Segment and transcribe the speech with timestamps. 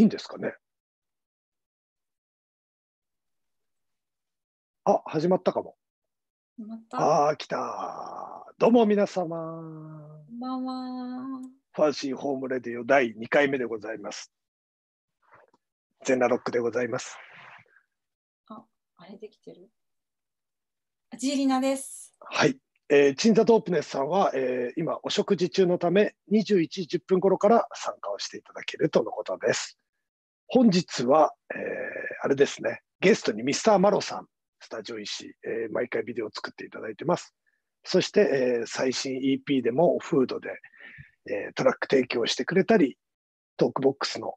[0.00, 0.54] いいんですかね？
[4.84, 5.76] あ、始まったかも。
[6.56, 8.46] また、ああ、来た。
[8.56, 9.26] どうも皆様。
[10.26, 11.42] こんばんは。
[11.74, 14.32] ファンシーホームレディオ第2回目でございます。
[16.06, 17.18] 全裸ロックでございます。
[18.48, 19.68] あれできてる？
[21.18, 22.14] ジーリナです。
[22.20, 22.56] はい。
[22.88, 29.76] えー、鎮座DOPENESS さんは、えー今お食事中のため21時10分頃から参加をしていただけるとのことです。
[30.52, 31.60] 本日は、えー
[32.22, 34.26] あれですね、ゲストにミスターマロさん、
[34.58, 37.32] スタジオ石、えー毎回ビデオを作っていただいてます。
[37.84, 40.50] そして、えー最新 EP でもフードで、
[41.30, 42.98] えートラック提供してくれたり、
[43.58, 44.34] トークボックスの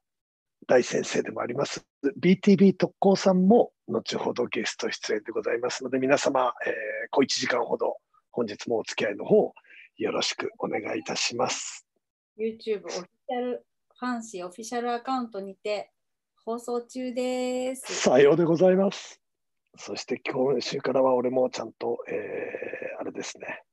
[0.67, 1.83] 大先生でもあります、
[2.21, 6.73] BTB 特攻さんも後ほどゲスト出演でございますので、皆様、えー
[7.09, 7.97] 小1時間ほど
[8.31, 9.51] 本日もお付き合いの方
[9.97, 11.87] よろしくお願いいたします。
[12.37, 13.65] YouTube オフィシャル、
[13.99, 15.89] ファンシーオフィシャルアカウントにて
[16.45, 18.01] 放送中です。
[18.01, 19.21] さようでございます。
[19.77, 23.63] そして今週からは俺もちゃんと、えーあれですね、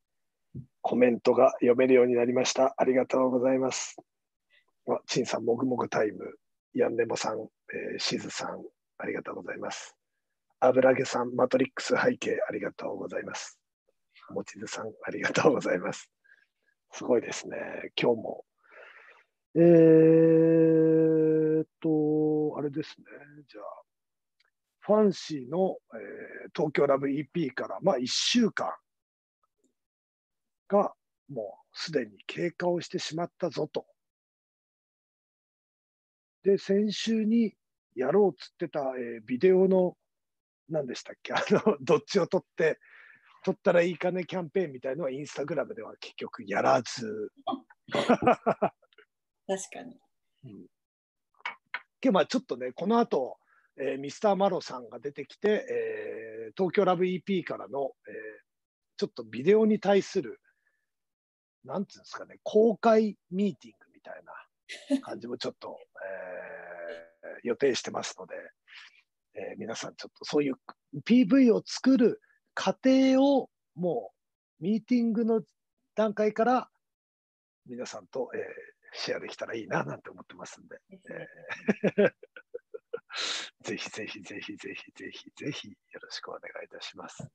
[0.81, 2.75] コメントが読めるようになりました。
[2.77, 3.97] ありがとうございます。
[4.89, 6.37] あ陳さん、もぐもぐタイム、
[6.75, 8.63] ヤンネモさん、えー、しずさん、
[8.99, 9.97] ありがとうございます。
[10.61, 13.59] 油揚げさん、マトリックス背景、ありがとうございます。
[14.31, 16.09] もちずさん、ありがとうございます。
[16.93, 17.57] すごいですね。
[18.01, 18.45] 今日も。
[19.55, 23.05] えーっと、あれですね。
[23.49, 23.65] じゃあ、
[24.81, 28.73] ファンシーの、えー東京ラブ EP から、まあ、1週間
[30.69, 30.93] が
[31.29, 33.87] もうすでに経過をしてしまったぞと。
[36.43, 37.55] で、先週に
[37.95, 39.97] やろうっつってた、えービデオの、
[40.69, 42.79] 何でしたっけ、 あの、どっちを撮って、
[43.45, 47.33] 撮ったらいいかねキャンペーンみたいのはインスタグラムでは結局やらず。
[49.51, 49.97] 確かに。
[52.01, 53.37] けどまあちょっとね、この後、
[53.77, 58.15] えーミスターマロさんが出てきて、えー東京ラブ EP からの、えー
[58.97, 60.41] ちょっとビデオに対する、
[61.65, 64.23] なんていうんですかね、公開ミーティングみたい
[64.93, 68.37] な 感じもちょっと、えー予定してますので、
[69.35, 70.55] えー皆さんちょっとそういう
[71.05, 72.21] PV を作る
[72.55, 74.13] 過程をも
[74.61, 75.43] うミーティングの
[75.97, 76.71] 段階から
[77.67, 80.81] 皆さんと、えーシェアできたらいいななんて思ってますんで。
[83.63, 87.29] ぜひぜひぜひぜひぜひぜひよろしくお願いいたします。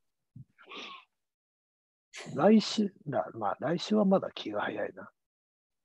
[2.33, 5.11] 来週、なまあ来週はまだ気が早いな。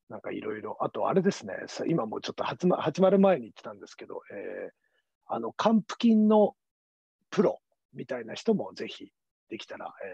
[0.09, 4.71] なんかいろいろ、あとあれですね、さ今もうちょっと始ま始まる前に言ってたんですけど、えー
[5.27, 6.57] あの、還付金の
[7.31, 7.61] プロ
[7.93, 9.13] みたいな人もぜひ
[9.49, 10.07] できたら、え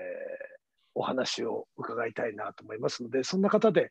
[0.52, 0.56] ー
[0.96, 3.90] お話を伺いたいなと思いますので、そんな方で、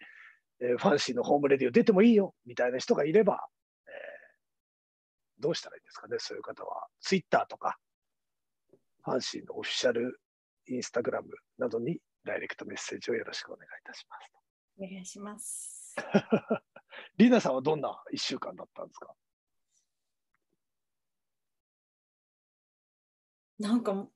[0.62, 3.48] えーファンシーのホームレディオ出てもいいよみたいな人がいれば、
[3.88, 6.88] えーどうしたらいいんですかね、そういう方は。
[7.02, 7.78] ツイッターとか、
[9.04, 10.20] ファンシーのオフィシャル
[10.68, 11.28] インスタグラム
[11.58, 14.32] などにダイレクトメッセージをよろしくお願いいたします。
[14.80, 15.96] お願いします。
[17.18, 19.14] リナさんはどんな1週間だったんですか？
[23.60, 24.08] なんか、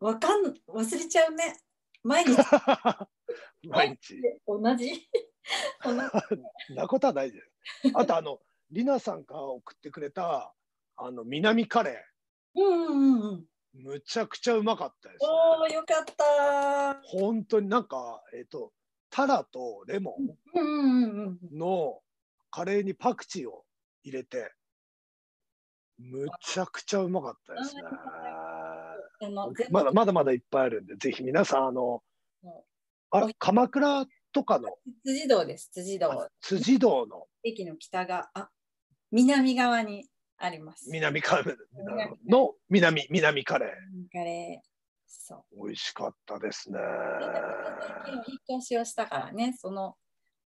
[0.00, 1.56] わかん、忘れちゃうね。
[2.02, 2.36] 毎日
[3.68, 4.20] 毎日。
[4.46, 5.08] 同じ。
[6.74, 7.50] なことはないです。
[7.94, 8.40] あと、あの、
[8.70, 10.54] リナさんが送ってくれた、
[10.96, 12.04] あの、南カレ
[12.54, 13.38] うんうんうんうん。
[13.40, 13.44] ー、
[13.74, 15.30] むちゃくちゃうまかったです、ね。
[15.30, 17.00] おお、よかった。
[17.04, 18.72] 本当になんか、えっ、と、
[19.10, 20.16] タラとレモ。
[20.56, 22.00] ンの
[22.50, 23.64] カレーにパクチーを
[24.02, 24.52] 入れて、
[25.98, 27.82] むちゃくちゃうまかったですね。
[29.70, 32.02] まだまだまだいっぱいあるんで、ぜひ皆さん、あの
[32.42, 32.64] も、
[33.10, 34.68] あ鎌倉とかの？
[35.06, 35.70] 辻堂です。
[35.72, 36.28] 辻堂あ。
[36.42, 38.50] 辻堂の駅の北が、あ、
[39.10, 40.06] 南側に
[40.36, 40.90] あります。
[40.90, 41.56] 南カレー
[42.28, 43.72] の南南カレ
[44.12, 44.68] カレー。
[45.06, 45.62] そう。
[45.62, 46.78] ー、美味しかったですね。
[46.78, 49.94] お引っ越しをしたからね、その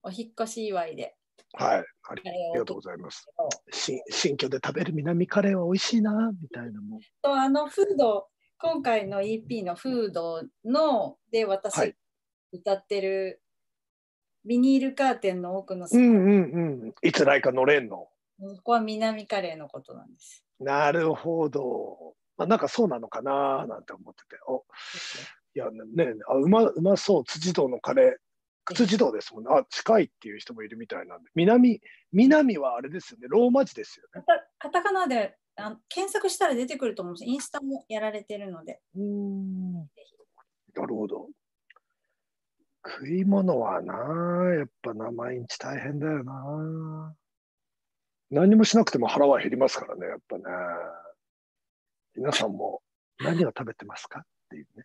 [0.02, 1.16] お引っ越し祝いで
[1.54, 2.22] はい、あり
[2.58, 3.26] がとうございます。
[3.72, 7.00] 新新居で食べる南カレーは美味しいな、みたいなもん。
[7.22, 11.94] とあのフード、今回の EP のフードのでは私い
[12.52, 13.42] 歌ってる
[14.44, 16.52] ビニールカーテンの奥のうそんうん
[16.82, 16.94] うん。
[17.02, 18.08] いつ来か乗れんの。
[18.62, 20.44] こは南カレーのことなんです。
[20.60, 22.14] なるほど。
[22.36, 24.40] まあ、なんかそうなのかななんて思ってて。
[24.46, 24.64] お
[25.54, 28.74] いやねあうまうまそう、辻堂のカレー。
[28.74, 29.50] 辻堂ですもんね。
[29.52, 31.30] あ、近いっていう人もいるみたいなんで。
[31.34, 31.80] 南、
[32.12, 33.26] 南はあれですよね。
[33.28, 34.24] ローマ字ですよね。
[34.58, 38.80] カタカナであの検索したら出てくると思うし、インスタもやられてるので。
[38.94, 39.72] うーん。
[39.72, 41.28] なるほど。
[42.88, 43.94] 食い物はな、
[44.54, 47.14] やっぱな、毎日大変だよな。
[48.30, 50.44] 何もしなくても腹は減りますからね、やっぱね。
[52.14, 52.82] 皆さんも
[53.20, 54.84] 何を食べてますかっていうね。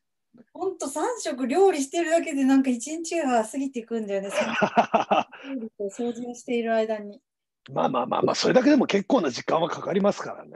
[0.54, 4.30] ほんと3食料理してるだけでなんか一日が過ぎていくんだよね。
[4.30, 7.22] 掃除をしている間に。
[7.72, 10.52] まあまあまあまあ、それだけでも結構な時間はかかりますからね。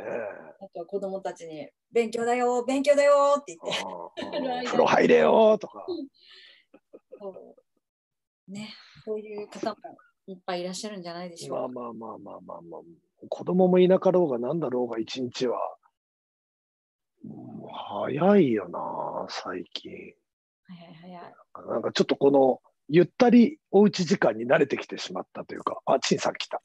[0.60, 3.84] あとは子供たちに勉強だよ、勉強だよって言って。
[3.84, 5.86] うん 風呂入れよとか。
[7.20, 8.74] そうね、
[9.04, 9.76] そういう方も
[10.28, 11.68] いっぱいいらっしゃるんじゃないでしょうか。
[11.68, 12.82] まあまあまあまあまあまあ。
[13.30, 15.60] 子供もいなかろうが何だろうが一日は。
[17.70, 19.92] 早いよな、最近。
[19.92, 20.76] は
[21.08, 21.30] いは
[21.66, 21.70] い。
[21.70, 26.62] なんかちょっとこのゆったりおうち時間に慣れてきてしまったというか、あ、陳さん来た。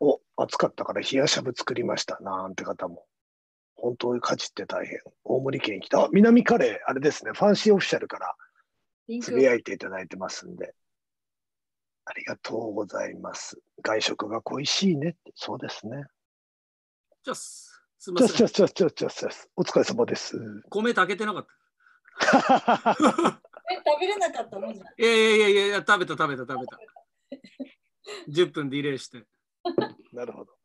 [0.00, 3.04] お、暑かったから冷やしゃぶ作りましたなんて方も。
[3.80, 4.98] 本当に家事って大変。
[5.24, 6.04] 大森県来た。
[6.04, 8.34] あ、南カレー、あれですね、ファンシーオフィシャルから
[9.22, 10.74] つぶやいていただいてますんで。
[12.04, 13.58] ありがとうございます。
[13.82, 16.04] 外食が恋しいねって、そうですね。
[17.22, 18.68] じゃあすすみませんちょちょ。
[18.68, 20.38] ちょちょちょお疲れ様です。
[20.70, 21.46] 米炊けてなかっ
[22.18, 23.40] た。
[23.70, 24.86] え食べれなかったのじゃん。
[24.86, 26.78] いやいやいやいやいや、食べた食べた食べた。
[28.28, 29.24] 10分ディレイして。
[30.12, 30.60] なるほど。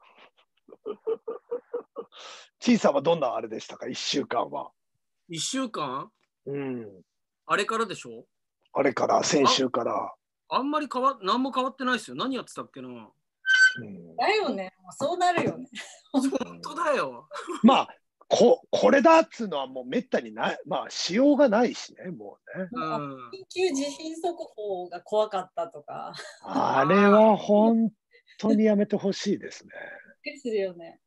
[2.60, 4.72] ちいさんはどんなあれでしたか、1週間は。
[5.30, 6.10] 1週間？
[6.46, 7.04] うん。
[7.48, 8.26] あれからでしょ？
[8.74, 10.14] あれから、先週から。
[10.50, 12.16] あんまり変わ何も変わってないですよ。
[12.16, 12.88] 何やってたっけな？
[12.88, 15.68] うんだよね、もうそうなるよね。
[16.12, 16.30] 本
[16.62, 17.28] 当だよ。
[17.62, 17.88] まあ
[18.28, 22.68] こ、これだっつうのはもうめったにない、まあ、しようがないしね、もうね。
[22.72, 23.30] うん。
[23.30, 27.92] 緊急地震速報が怖かったとか、あれは本
[28.40, 29.72] 当にやめてほしいですね。
[30.24, 31.00] びっくりするよね。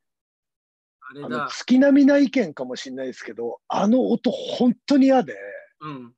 [1.11, 1.49] あれだ。
[1.51, 5.35] 月並みな意見かもしれないですけど、あの音、本当に嫌で、
[5.81, 6.15] うん。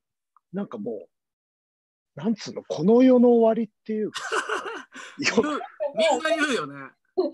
[0.52, 1.08] なんかもう、
[2.16, 4.22] なんつうの、この世の終わりっていうか、
[5.18, 5.60] 言 よう
[5.96, 6.90] みんな言うよね。
[7.16, 7.24] そ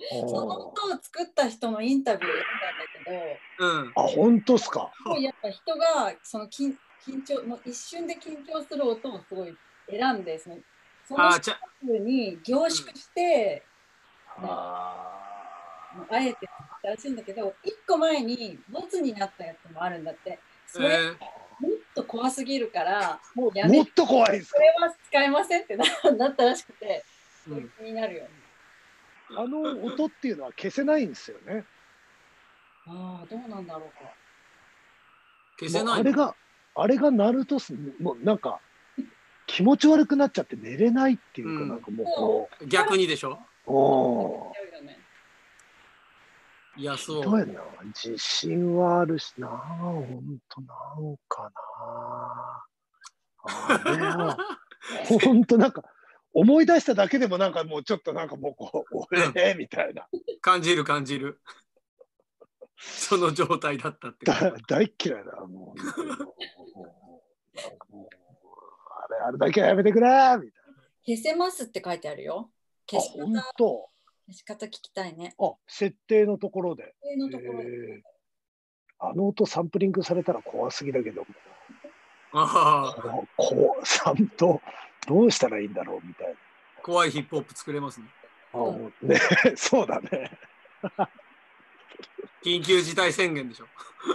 [0.46, 3.92] の音を作った人のインタビューを読んだんだけど、うん。
[3.94, 4.90] あ、本当っすか？
[4.96, 6.76] すごいやっぱ人がその緊
[7.06, 9.56] 緊張もう一瞬で緊張する音をすごい
[9.88, 10.56] 選んでその
[11.06, 13.64] そのに凝縮して、
[14.38, 15.22] あ
[16.10, 16.48] あえて
[16.82, 20.38] らしいんだけど一個前にボツになったやつもあるんだって。
[20.66, 21.10] それ、えー。
[21.58, 24.58] もっと怖すぎるからもうやめーもってと怖いですか？
[24.58, 25.84] これは使えませんってな
[26.16, 27.04] なったらしくて
[27.42, 27.70] すごいうん。
[27.78, 28.22] 気になるよ。
[28.24, 28.30] ね。
[29.36, 31.64] あの音っていうのは消せないんですよね。
[32.86, 34.12] ああどうなんだろうか。
[35.58, 36.36] 消せないあれが、
[36.74, 38.60] あれが鳴るとす、もうなんか、
[39.46, 41.68] 気持ち悪くなっちゃって寝れないっていうか、うん。
[41.70, 43.40] なんかもうこ逆にでしょ？
[43.66, 44.65] う、おやるよね
[46.76, 47.24] いや、ーそう。
[47.24, 52.64] どうやな、自信はあるしな、ほんとなんかな。
[53.48, 54.36] あれは、
[55.24, 55.82] ほんとなんか、
[56.34, 60.06] 思い出しただけでもなんかもうちょっとなんかもうこう、俺みたいな。
[60.42, 61.40] 感じる感じる。
[62.78, 64.26] その状態だったって
[64.68, 65.80] 大嫌いだ、もう。
[67.58, 70.06] あれ、あれだけはやめてくれ
[70.40, 72.50] みたい消せますって書いてあるよ。
[72.90, 73.32] 消し方ほん
[74.26, 74.32] と。
[74.32, 75.34] 消し方聞きたいね。
[75.38, 76.94] あ、設定のところで。
[77.02, 78.16] 上のところでえー
[78.98, 81.26] あの音サンプリングされたら怖すぎだけど、
[82.32, 84.60] ああ、ここう、さんと
[85.06, 86.34] どうしたらいいんだろうみたい
[86.82, 88.06] 怖いヒップホップ作れますね。
[88.54, 88.60] な。
[88.60, 89.18] あもうね、
[89.56, 90.30] そうだね。
[92.42, 93.66] 緊急事態宣言でしょ。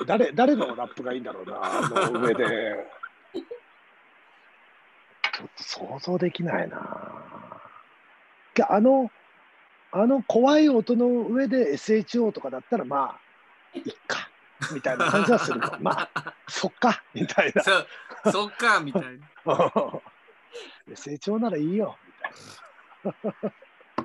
[0.07, 2.87] 誰誰のラップがいいんだろうな、あの上で。
[5.33, 7.61] ちょっと想像できないな。
[8.53, 9.11] けあの、
[9.91, 13.17] あの怖い音の上で SHO とかだったら、ま
[13.75, 14.29] あ、いっか、
[14.73, 15.77] みたいな感じはするか。
[15.81, 17.63] まあ、そっか、みたいな。
[17.63, 19.25] そそっかみたいな。
[20.87, 21.97] SHO ならいいよ、
[23.03, 23.33] みたい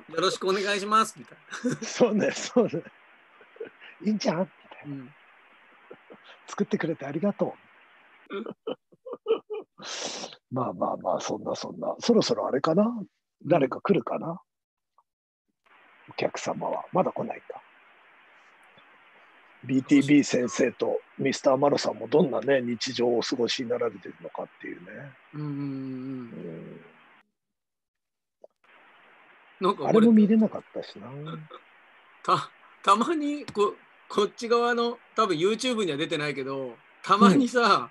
[0.09, 0.15] な。
[0.15, 1.37] よろしくお願いしますみたい
[1.85, 2.83] そうね、そうね。
[4.01, 4.95] いいんじゃんみたいな。
[4.95, 5.01] な。
[5.01, 5.13] うん
[6.47, 7.55] 作ってくれてありがと
[8.29, 8.33] う。
[10.49, 11.95] まあまあまあ、そんなそんな。
[11.99, 13.03] そろそろあれかな？
[13.45, 14.41] 誰か来るかな？
[16.09, 16.85] お客様は。
[16.91, 17.61] まだ来ないか。
[19.65, 24.87] BTB 先生とミスターマロさんもどんなね、日常をお過ごしになられてるのかっていうね。
[25.33, 26.81] うんうんうんうん
[29.59, 31.07] なんか俺あれも見れなかったしな。
[32.23, 32.51] た
[32.83, 33.73] たまにこ
[34.07, 37.89] こっち側の多分 YouTube には出てないけどたまにさ、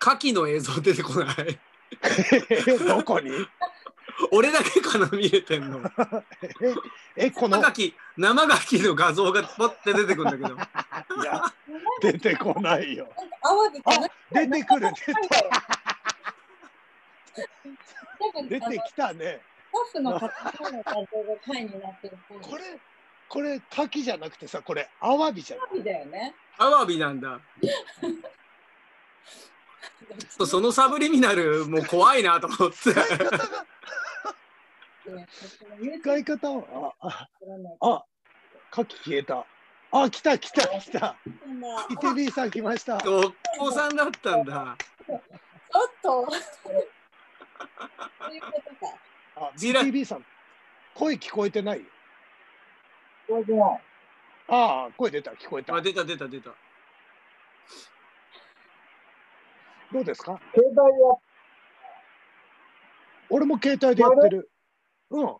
[0.00, 1.58] 牡蠣の映像出てこない？
[2.88, 3.30] どこに？
[4.30, 5.80] 俺だけかな見れてんの
[7.16, 11.42] え、えこの、生牡蠣生牡蠣の画像がポッて出てくるんだけどいや、
[12.00, 13.08] 出てこないよ。
[13.16, 13.90] なんか泡であ
[14.32, 15.14] 出てくる、出
[18.50, 19.40] て出てきたね。
[19.92, 20.30] フの方の
[20.84, 21.06] 画像が
[21.44, 22.38] タイになってるっぽい。
[22.40, 22.62] これ、
[23.28, 25.60] これ、牡蠣じゃなくてさ、これ、アワビじゃん。
[25.68, 26.34] タイだよね。
[26.58, 27.40] アワビなんだ。
[30.46, 32.76] そのサブリミナルもう怖いなと思って。
[32.76, 33.66] 使い方が、
[36.02, 37.28] 使い方を、あ、あ、
[37.80, 38.04] あ、
[38.72, 39.46] 牡蠣消えた。
[39.92, 41.16] あ、来た来た来た。
[41.90, 42.96] イテビーさん来ました。
[42.96, 44.76] お子さんだったんだ。
[45.06, 45.20] ちょっ
[46.02, 46.26] と。
[46.30, 46.30] そ
[48.28, 48.92] ういうことか。
[49.36, 50.26] あ、ジラ BTB さん、
[50.94, 51.78] 声聞こえてない？
[51.78, 51.84] 聞
[53.28, 53.80] こえてない。
[54.48, 55.80] ああ、声出た、聞こえたあ。
[55.82, 56.50] 出た出た出た。
[59.92, 60.40] どうですか？
[60.54, 61.18] 携帯は？
[63.30, 64.50] 俺も携帯でやってる。
[65.10, 65.36] うん。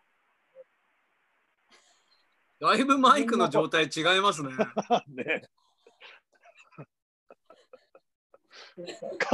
[2.60, 4.50] だいぶマイクの状態違いますね。
[5.08, 5.42] ね。
[8.78, 8.86] 牡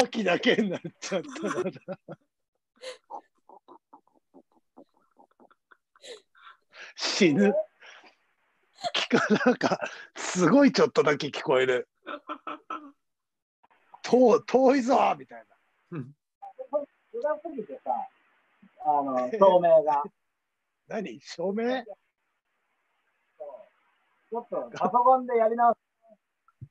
[0.07, 1.28] 蠣だけになっちゃった。
[6.97, 7.54] 死ぬ。
[8.95, 9.78] 聞かなんか、
[10.16, 11.88] すごいちょっとだけ聞こえる。
[14.02, 15.99] 遠遠いぞみたいな。
[17.14, 17.90] 裏すぎてさ、
[18.85, 20.02] あの、 照明が。
[20.88, 21.21] 何？
[21.21, 21.85] 照明？
[21.85, 25.78] ちょっとパソコンでやり直す。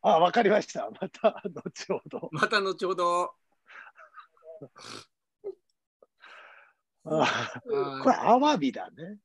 [0.01, 0.89] あ、わかりました。
[0.89, 2.29] また後ほど。
[2.31, 3.35] また後ほど。
[7.03, 9.17] ああーこれ、アワビだね。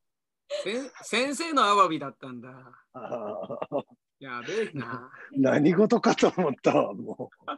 [1.02, 2.72] 先生のアワビだったんだ。
[4.18, 5.10] やべえな。
[5.36, 7.34] 何事かと思ったわ、もう。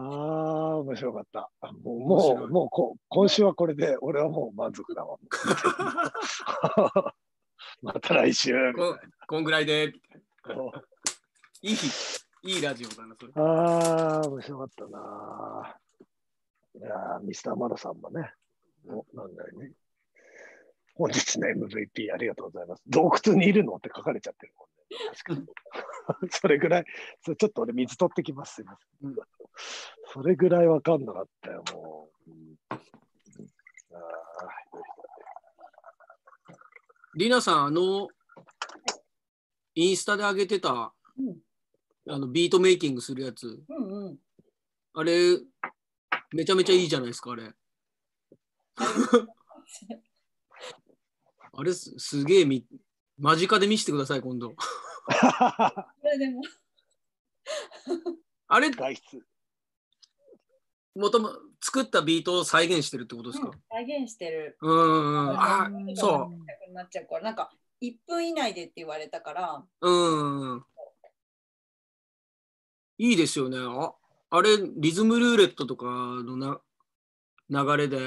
[0.00, 1.50] あ、面白かった。
[1.82, 5.18] もう、もう、もうこ今週はこれで、俺はもう満足だわ。
[7.82, 8.72] また来週。
[8.74, 9.92] ここんぐらいで。
[10.44, 10.72] こ
[11.62, 11.76] いい、
[12.44, 13.32] いいラジオだな、それ。
[13.34, 15.76] うああ、面白かったな。
[16.76, 18.32] いやーミスターマロさんもね、
[18.86, 19.72] おなんだよね。
[20.98, 22.82] 本日の MVP ありがとうございます。
[22.88, 25.12] 洞窟にいるのって書かれちゃってるもんね。
[25.14, 26.30] 確かに。
[26.30, 26.84] それぐらい、
[27.22, 28.56] それちょっと俺水取ってきます。
[28.56, 29.10] すいません。
[29.10, 29.16] うん
[30.10, 32.30] それぐらいわかんなかったよ、もう。
[32.30, 32.78] うんあー
[37.14, 38.08] リナさん、あの、
[39.74, 41.38] インスタで上げてた、うん
[42.10, 44.18] あのビートメイキングするやつ、うんうん。
[44.94, 45.38] あれ、
[46.32, 47.52] めちゃめちゃいいじゃないですか、あれ。
[51.60, 52.64] あれす、すげえみ、
[53.18, 54.54] 間近で見せてください、今度。
[58.46, 59.26] あれ、外出。
[60.94, 64.56] もとも作ったビートを再現してるってことですか、再現してる。
[64.60, 65.40] うん、うんうん。
[65.40, 66.30] あ、うんそ
[66.68, 66.72] う。
[66.72, 70.66] なっちゃうから、なんか1分以内でって言われたから、うんうん。
[72.98, 73.58] いいですよね。
[73.58, 73.94] あ
[74.30, 76.60] あれ、リズムルーレットとかのな
[77.50, 77.98] 流れで、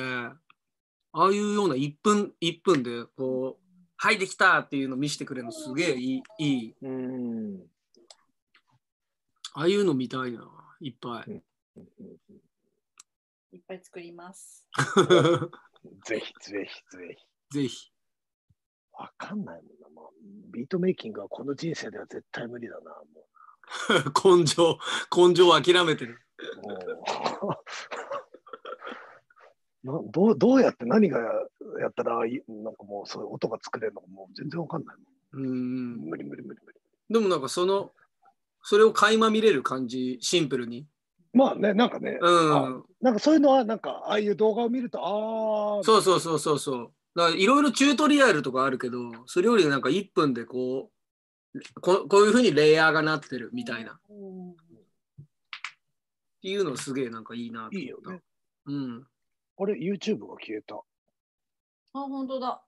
[1.14, 3.62] ああいうような1分、1分で、こう、
[3.98, 6.24] はい、できたっていうの見せてくれるのすげえいい。
[6.40, 7.68] いいうん。
[9.54, 10.48] ああいうの見たいな、
[10.80, 11.32] いっぱい。
[13.54, 14.66] いっぱい作ります。
[16.06, 17.18] ぜひぜひぜ
[17.50, 17.60] ひ。
[17.60, 17.92] ぜひ。
[18.94, 20.06] わかんないもんな、まあ。
[20.52, 23.28] ビートメイキングはこの人生では絶対無理だな、も
[24.40, 24.80] 根性、
[25.16, 26.20] 根性を諦めてる。
[29.84, 34.96] どうどうやって何がやったらなんかもうそういう音が作れるのかもう全然わかんない
[35.34, 35.98] うん。
[36.10, 36.80] 無理無理無理無理。
[37.10, 37.92] でもなんかその、
[38.64, 40.86] それを垣間見れる感じ、シンプルに。
[41.34, 42.84] まあね、なんかね、うん。
[43.02, 46.92] なんかそういうのはなんかああいう動画を見ると、ああ、そうそうそうそうそう。
[47.16, 50.92] だからいろいろチュートリアルとかあるけど、それよりなんか1分でこ
[51.54, 53.94] う、ここういうふうにレイヤーがなってるみたいな。
[53.94, 54.56] っうん
[56.42, 58.20] ていうのすげえなんかいいなったいいよね。
[58.66, 59.08] うん。
[59.62, 60.74] これ YouTube が消えた。
[60.74, 60.82] あ、
[61.94, 62.64] 本当だ。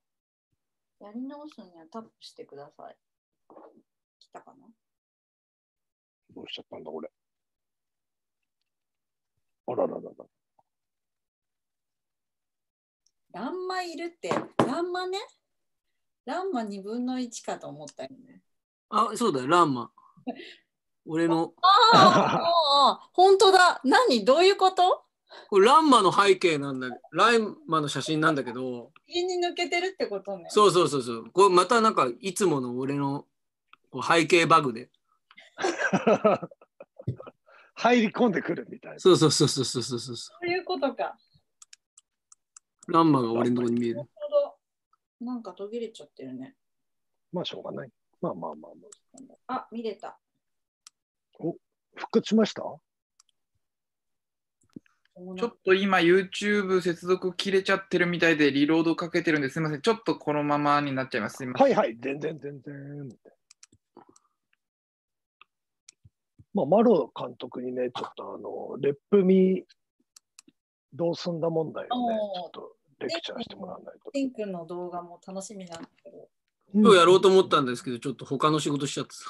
[1.00, 2.96] やり直すにはタップしてください。
[4.20, 4.68] 来たかな？
[6.36, 7.10] どうしちゃったんだ、これ。
[9.70, 10.12] あらららら。
[13.42, 14.30] ランマいるって、
[14.64, 15.18] ランマね？
[16.26, 18.44] ランマ2分の1かと思ったよね。
[18.90, 19.92] あ、そうだよ、ランマ。
[21.08, 23.82] 俺の、ああ、本当だ。
[23.84, 24.24] 何？
[24.24, 25.03] どういうこと？
[25.50, 30.46] これランマの背景なんだ、ランマの写真なんだけど、家に抜けてるってことね。
[30.50, 31.32] そうそうそうそう。
[31.32, 33.26] これまたなんかいつもの俺の
[33.92, 34.90] こう背景バグで。
[37.76, 39.00] 入り込んでくるみたいな。
[39.00, 40.16] そうそうそうそうそうそうそう。
[40.16, 41.18] そういうことか。
[42.88, 44.10] ランマが俺のとこに見えるなる。
[44.16, 45.26] ほど。
[45.26, 46.56] なんか途切れちゃってるね。
[47.32, 47.92] まあしょうがない。
[48.22, 48.72] まあまあまあ
[49.48, 49.56] まあ。
[49.56, 50.20] あ、見れた。
[51.38, 51.58] 復
[52.12, 52.64] 活しました？
[55.16, 59.82] ちょっと今 YouTube 接続切れちゃってるみたいでリロードかけてるんですみません。
[59.82, 61.38] ちょっとこのままになっちゃいます。
[61.38, 61.68] すいません。
[61.68, 63.10] はいはい、全然全然。
[66.54, 69.64] まあ、マロ監督にね、ちょっとあの、レップミ
[70.94, 74.12] どうすんだ問題をね、ちょっとレクチャーしてもらわないと。
[74.12, 76.30] ティン君の動画も楽しみなんだけど。
[76.76, 79.26] 今日やろうと思ったんですけど、ちょっと他の仕事しちゃってさ。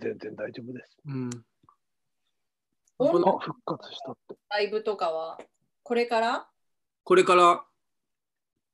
[0.00, 0.98] 全然大丈夫です。
[1.06, 1.30] うん。
[3.10, 4.36] 音あ、復活したって。
[4.50, 5.38] ライブとかは
[5.82, 6.48] これから？
[7.04, 7.64] これから、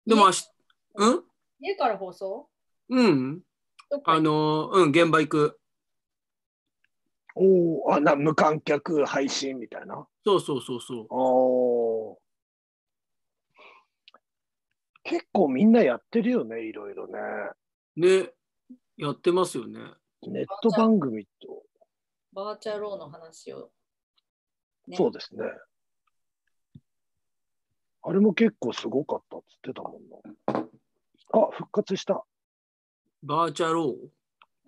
[0.07, 0.51] でも明日、
[0.97, 1.25] うん？
[1.61, 2.49] 家から放送？
[2.91, 3.43] うん。
[4.05, 5.61] あの、うん、現場行く。
[7.35, 10.07] おお、あ、な、無観客配信みたいな？
[10.25, 11.07] そうそうそうそう。
[11.09, 12.19] おお。
[15.05, 17.19] 結構みんなやってるよね、いろいろね。
[17.97, 18.31] ね、
[18.99, 19.81] やってますよね。
[20.27, 21.63] ネット番組と。
[22.35, 23.71] バーチャローの話を。
[24.89, 25.43] ねそうですね。
[28.03, 30.61] あれも結構すごかったっつってたもんな。
[31.35, 32.25] あ、復活した。
[33.23, 33.97] バーチャロ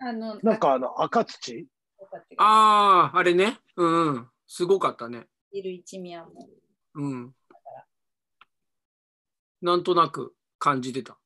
[0.01, 0.07] ー？
[0.07, 1.67] あの、なんかあの赤土？
[2.37, 3.59] ああ、あれね。
[3.77, 4.31] うん、うん。
[4.47, 5.27] すごかったね。
[5.53, 6.49] いる一宮も。
[6.95, 7.35] うん。
[9.63, 11.19] なんとなく感じてた。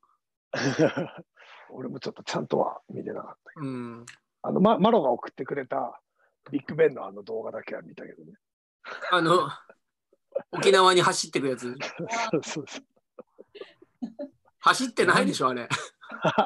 [1.71, 3.67] 俺もちょっとちゃんとは見てなかったけど。
[3.67, 4.07] うん。
[4.43, 6.01] あの、ま、マロが送ってくれた
[6.51, 8.35] ビッグベンのあの動画だけは見たけどね。
[9.11, 9.49] あの、
[10.53, 11.75] 沖縄に走ってくやつ。
[12.31, 12.85] そうそうそう。
[14.61, 15.69] 走ってないでしょ、あれ。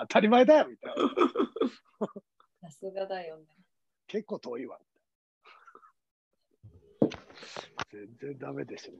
[0.00, 2.68] 当たり前だよみたいな。
[2.68, 3.44] さすがだよね。
[4.06, 4.78] 結構遠いわ。
[7.90, 8.94] 全然ダメでしょ。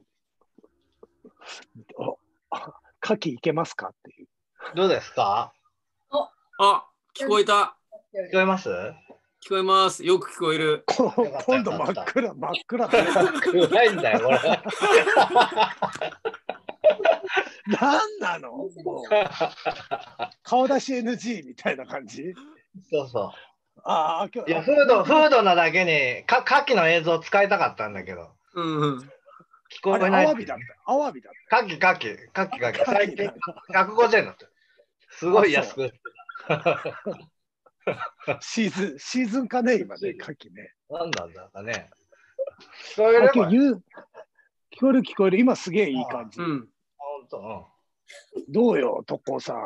[2.51, 4.27] あ、あ牡蠣いけますかっていう。
[4.75, 5.53] どうですか？
[6.59, 7.77] あ、聞こえた。
[8.13, 8.69] 聞こえます？
[9.41, 10.05] 聞こえます。
[10.05, 10.83] よく聞こえる。
[11.45, 12.89] 今度真っ暗、真っ暗。
[12.89, 14.39] 暗いんだよ、これ。
[17.79, 18.51] 何なの？
[18.51, 18.69] もう
[20.43, 22.33] 顔出し NG みたいな感じ？
[22.91, 23.33] そうそ
[23.85, 24.49] ああ、今う。
[24.49, 28.99] いや、フード、フードなだけに、か、牡蠣の映像使いたかったんだけど、うんうん。
[28.99, 30.25] 聞こえない。
[30.25, 30.91] アワビだった。
[30.91, 31.33] アワビだっ
[31.63, 32.85] 牡蠣、牡蠣、牡蠣、牡蠣。
[32.85, 32.91] た。
[32.91, 33.31] 最近、
[33.73, 34.47] 150円だって。
[35.11, 35.91] すごい安く。
[38.41, 40.73] シーズン、シーズンかね、 今ね、牡蠣ね。
[40.89, 41.89] なんなんだかね。
[42.95, 43.83] 聞こえれば、本あ今日言う
[44.71, 45.39] 聞こえる聞こえる。
[45.39, 46.43] 今すげえいい感じう。
[46.43, 46.69] ん。
[47.29, 47.67] 当、
[48.49, 49.57] どうよ、特攻さん。
[49.57, 49.59] う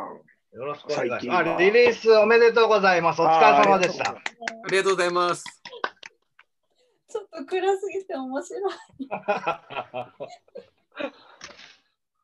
[0.57, 0.59] ん。
[0.59, 1.49] よろしくお願いします。
[1.49, 3.21] あ、リリースおめでとうございます。
[3.21, 4.11] お疲れ様でした。
[4.11, 4.15] あ
[4.69, 5.43] りがとうございます。
[7.09, 8.73] ちょっと暗すぎて面白い。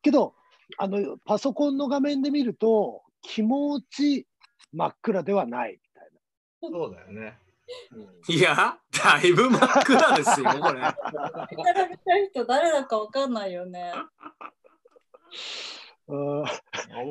[0.01, 0.35] けど、
[0.77, 4.27] あの、パソコンの画面で見ると、気持ち
[4.73, 5.79] 真っ暗ではない
[6.61, 7.37] そうだよね。
[8.27, 8.33] な。
[8.35, 10.79] いや、だいぶ真っ暗ですよ、これ。
[10.81, 10.93] 並
[11.89, 13.93] べたい人誰だかわかんないよね。
[16.07, 16.43] うん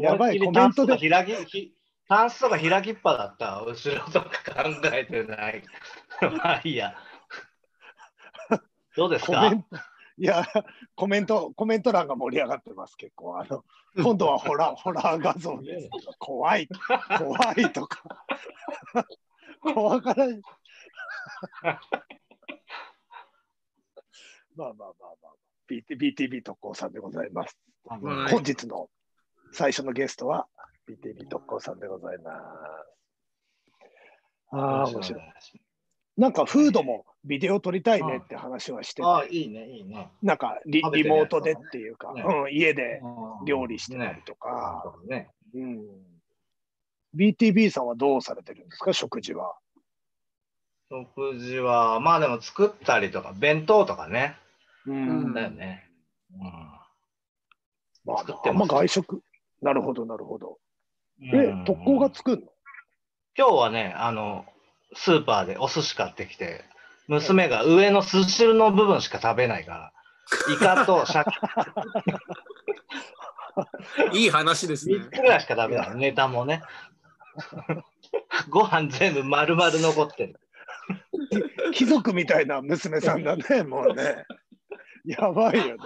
[0.00, 1.72] やばいコメントで開き、ひ
[2.08, 3.61] タンスとか開きっぱだった。
[3.62, 5.62] 後ろとか考えてない。
[6.37, 6.96] まあいいや。
[8.96, 9.32] どうですか？
[9.34, 9.76] コメント、
[10.18, 10.44] いや、
[10.96, 13.38] コメント、コメント欄が盛り上がってます、結構。
[13.38, 13.64] あの、
[13.96, 15.88] 今度はホラー、ホラー画像です。
[16.18, 16.68] 怖い、
[17.18, 18.02] 怖いとか。
[19.60, 20.42] 怖がらない。
[24.56, 25.34] まあまあまあまあ、
[25.68, 27.58] BT BTB 特攻さんでございます。
[27.86, 28.90] はい本日の
[29.52, 30.46] 最初のゲストは
[30.88, 32.98] BTB 特攻さんでございます。
[34.50, 35.22] ああ、面白い。
[36.16, 40.10] なんかフードもビデオ撮りたいねって話はしてて、ああ、いいね、いいね。
[40.22, 43.00] なんかリリモートでっていうか、ねうん、家で
[43.46, 45.30] 料理してたりとか、ね。
[45.54, 45.78] うん、
[47.18, 49.57] BTB さんはどうされてるんですか、食事は。
[50.90, 54.37] 食事は、まあでも作ったりとか、弁当とかね。
[54.87, 55.90] うんだよね。
[56.33, 56.40] うん
[58.04, 59.22] まああんま外食。
[59.61, 60.59] なるほど、なるほど。
[61.20, 62.48] えうん、特攻が作るの？
[63.37, 64.46] 今日はね、あの、
[64.94, 66.64] スーパーでお寿司買ってきて、
[67.09, 69.92] 娘が上の寿司の部分しか食べないから、
[70.54, 71.24] イカとシャ
[74.12, 74.96] キいい話ですね。
[74.96, 76.62] 3つぐらいしか食べない、ネタもね。
[78.51, 80.40] ご飯全部丸々残ってる。
[81.74, 84.24] 貴族みたいな娘さんだね、 もうね。
[85.05, 85.83] やばいよね。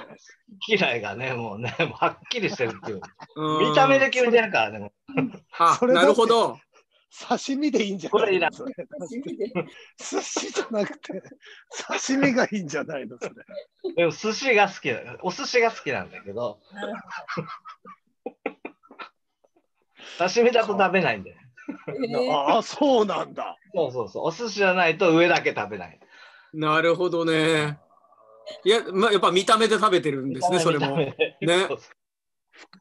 [0.67, 3.01] 嫌いがね、もうね、もうはっきりしてるっていう。
[3.37, 4.93] うん見た目で決めてるからね。
[5.59, 6.59] あなるほど。
[7.29, 8.63] 刺身でいいんじゃこれいらんない
[8.99, 9.67] のそれ
[9.99, 11.23] 寿司じゃなくて、
[11.99, 13.19] 刺身がいいんじゃないの？
[13.21, 13.35] それ。
[13.95, 15.19] でも寿司が好きだ。
[15.21, 16.95] お寿司が好きなんだけど、なる
[20.19, 21.37] 刺身だと食べないんだよ。
[22.27, 23.59] ああ、そうなんだ。
[23.75, 24.27] そうそうそう。
[24.27, 25.99] お寿司じゃないと上だけ食べない。
[26.53, 27.81] なるほどね。
[28.65, 30.97] いや、まあ、やっぱ見た目で食べてるんですね、それも。
[30.97, 31.15] ね。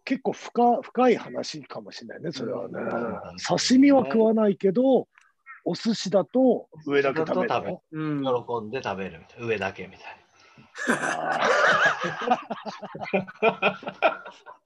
[0.04, 2.80] 結構深深い話かもしれないね、それはね。
[3.48, 5.08] 刺身は食わないけど、
[5.64, 7.84] お寿司だと上だけ食べるだと食べの。
[7.92, 8.24] うん。
[8.24, 8.30] 喜
[8.68, 9.46] んで食べるみたいな。
[9.46, 10.22] 上だけみたい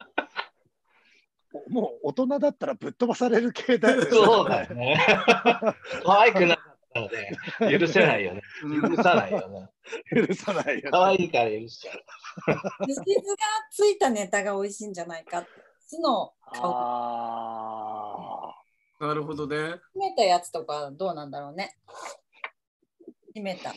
[1.70, 4.04] もう大人だったらぶっ飛ばされる系だよな。
[4.06, 4.12] ね。
[4.12, 4.98] そうだよね。
[6.04, 7.08] 可愛くなかったら
[7.72, 8.42] ね、許せないよね。
[8.82, 9.70] 許さないよね。
[10.28, 12.04] 許さないよ、可愛いから許しちゃう。
[12.88, 13.36] 寿司酢が
[13.72, 15.50] ついたネタが美味しいんじゃないかって。
[15.88, 18.56] 酢の香あ
[19.00, 19.56] なるほどね。
[19.56, 21.76] り締めたやつとかどうなんだろうね。
[23.36, 23.74] 締めた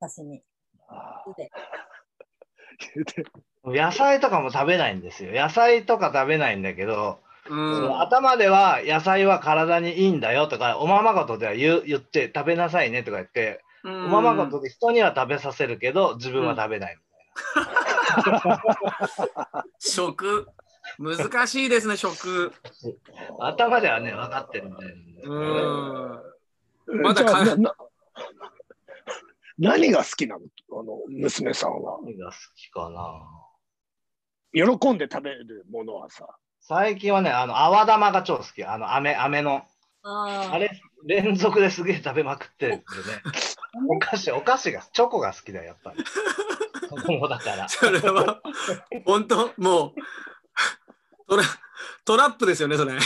[0.00, 0.42] 刺身。
[3.64, 5.32] 野菜とかも食べないんですよ。
[5.32, 8.00] 野菜とか食べないんだけど、うん。
[8.00, 16.98] 頭では野菜は体にいいんだよとか、おままごとでは言う言って食べなさいねとか言って、おままごとで人には食べさせるけど、自分は食べない。
[19.78, 20.48] 食？
[20.98, 22.52] 難しいですね、食。
[23.40, 25.22] 頭ではね、分かってるみたいなんで。
[25.22, 27.02] うん。
[27.02, 27.24] まだ
[29.58, 30.42] 何が好きなの？
[30.72, 31.98] あの娘さんは。
[32.02, 33.22] 何が好きかな？
[34.52, 36.26] 喜んで食べるものはさ。
[36.62, 38.64] 最近はね、あの、泡玉が超好き。
[38.64, 39.64] あの、飴、飴の。
[40.04, 40.70] ああれ、
[41.04, 42.84] 連続ですげえ食べまくってるんでね。
[43.88, 46.04] お菓子、お菓子が、チョコが好きだよ、やっぱり。
[46.88, 47.68] 子供だから。
[47.70, 48.40] それは、
[49.04, 49.94] 本当もう
[51.28, 51.42] トラ、
[52.04, 52.92] トラップですよね、それ。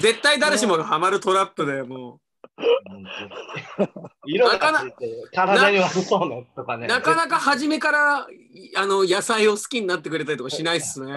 [0.00, 2.21] 絶対誰しもがハマるトラップでも本当に
[4.26, 6.76] 色がついてる体に悪そうなか。
[6.76, 11.12] なかなか初めからいあの野菜を好きになってくれたりとかしないっすね。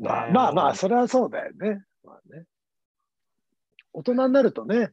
[0.00, 1.84] まあまあまあ、それはそうだよね。
[2.04, 2.44] まあね
[3.92, 4.90] 大人になるとね、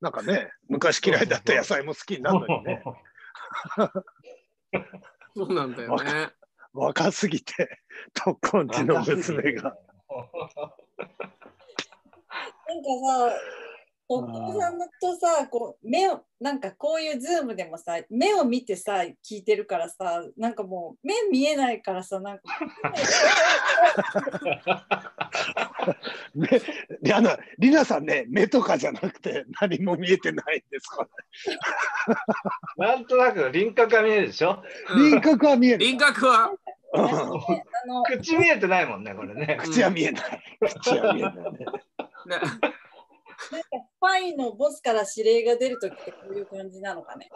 [0.00, 2.82] なんかね、昔嫌いだった野菜も好きになるのにね、
[5.36, 6.30] そうなんだよね。
[6.72, 7.80] 若すぎて、
[8.14, 9.62] 特攻地の娘が。。
[9.64, 9.76] なんか
[13.30, 13.36] さ、
[14.12, 22.42] お父さんとさ、こう目を、なんかこういうズームでもさ、目を見てさ、聞いてるからさ、なんかもう目見えないからさ、なんか、
[27.14, 31.06] あの、りなさんね、目とかじゃなくて何も見えてないんですか
[32.78, 32.86] ら。
[32.88, 34.60] なんとなく輪郭が見えるでしょ？
[34.90, 35.80] うん輪郭は見える。
[35.86, 36.50] 輪郭は、
[38.18, 39.56] 口見えてないもんね、これね。
[39.60, 40.42] 口は見えない。
[40.80, 41.40] 口は見えないね。
[43.52, 47.28] ね、なんかスパイのボスから指令が出るときってこういう感じなのかね。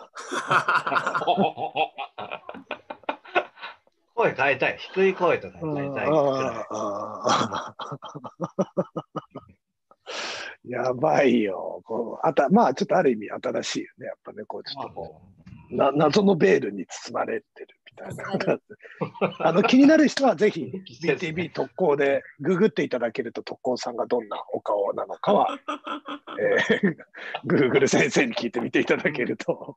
[4.14, 4.78] 声変えたい。
[4.78, 6.08] 低い声とか変えたい。
[10.70, 11.82] やばいよ。
[11.84, 14.06] こうあたまあ、ちょっとある意味新しいよね。
[14.06, 15.43] やっぱね、こうちょっとこう
[15.76, 18.58] な謎のベールに包まれてるみたいな。
[19.40, 20.70] あの気になる人はぜひ
[21.02, 25.58] BTV 特攻でググっていただけると特攻さんがどんなお顔なのかは、
[26.40, 26.96] えー、
[27.46, 29.76] Google 先生に聞いてみていただけると。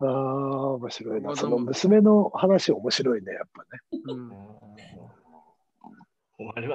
[0.00, 0.08] ああ、
[0.74, 1.36] 面白いな。
[1.36, 3.68] その娘の話面白いね、やっぱね。
[4.08, 4.36] うんうん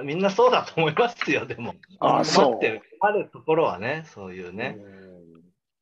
[0.04, 1.76] みんなそうだと思いますよ、でも。
[2.00, 2.60] ああ、そう。
[3.02, 4.78] あるところはね、そういうね。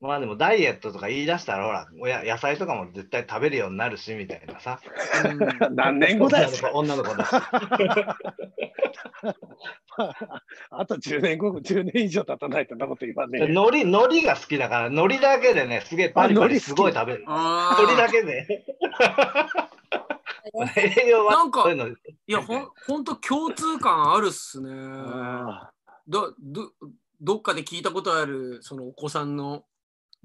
[0.05, 4.79] まあでもダイエットとか言い出したら、ほら、おや野菜とかも絶対食べるようになるし、みたいなさ。
[5.71, 7.49] 何年後だよ、女の子女の子だ。
[10.69, 13.47] あと10年後、10年以上経たないとなこと言わねえよ。
[13.47, 17.23] 海苔、海苔が好きだから、海苔だけでね、すげえパリパリすごい食べる。
[17.27, 18.65] あ海苔だーけで。
[21.05, 21.95] 栄養はなんかいうのい
[22.27, 24.69] や、ほんほんと共通感あるっすね。
[24.71, 25.71] あ
[26.07, 26.71] どど
[27.21, 29.63] どっかで聞いたことあるそのお子さんの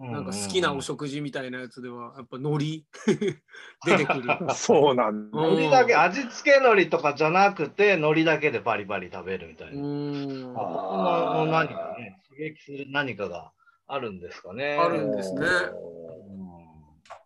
[0.01, 2.85] なんか好きなお食事みたいなやつではやっぱ海苔？
[3.85, 4.23] 出てくる。
[4.23, 5.39] ー そうなんだ。
[5.39, 9.83] うん海苔だけ、味付け海苔とかじゃなくて、海苔だけでパリパリ食べるみたいうな。
[9.83, 13.53] んあの何かね、刺激する何かが
[13.87, 14.79] あるんですかね。
[14.81, 15.41] あるんですね。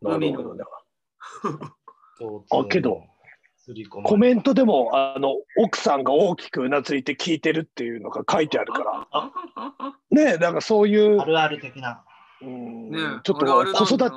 [0.02, 0.54] なるほど。
[0.54, 0.64] ね。
[1.44, 1.84] うん
[2.50, 3.02] あけど、
[4.04, 9.32] コメントでもあの奥さんが大きくうなずいて聞いてるっていうのが書いてあるから、
[10.10, 12.04] ねえ、なんかそういうあ、るある的な。
[12.08, 12.13] うん
[12.44, 14.11] ねえちょっと子育て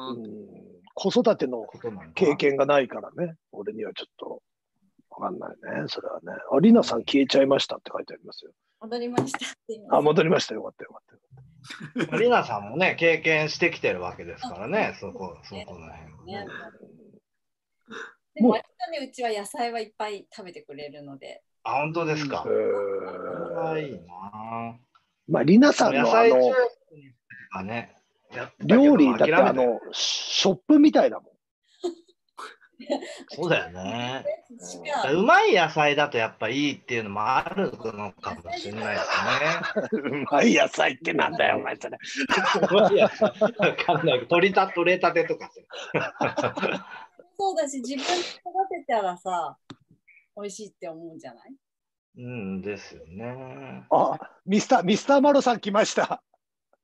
[0.94, 1.66] 子育ての
[2.16, 4.42] 経験がないからね、俺にはちょっと
[5.12, 5.50] わかんない
[5.82, 6.32] ね、それはね。
[6.52, 8.52] あ、りなさん消えちゃいましたって書いてありますよ。
[8.82, 10.56] 戻りましたって今あ、戻りました。
[10.56, 12.18] よかったよかった。
[12.18, 16.46] りなさんもね、経験してきてるわけですからね、そこ、そこの辺ねね。
[18.36, 21.44] でも割とね、うちは野菜はいっぱい食べてくれるので。
[21.64, 22.50] あ、本当ですかえ。
[22.50, 24.80] ーはいいな
[25.28, 26.56] まあ、りなさんのあ野菜中の、
[27.54, 27.97] がね、
[28.62, 31.32] 料理だってあの、ショップみたいだもん。
[33.30, 34.24] そうだよね。
[35.12, 40.10] うまい野菜だとやっぱいいっていうのもあるのかもしれないですね。
[40.22, 41.98] うまい野菜ってなんだよ、お前それ。
[42.94, 43.10] い や
[43.58, 46.86] わかんないけど、取りた取れたてとかさ。
[47.36, 48.16] そうだし、自分で育
[48.70, 49.58] てたらさ、
[50.36, 51.54] 美味しいって思うんじゃない？
[52.20, 53.86] うんですよね。
[53.92, 56.22] あ、ミスター、ミスターマロさん来ました。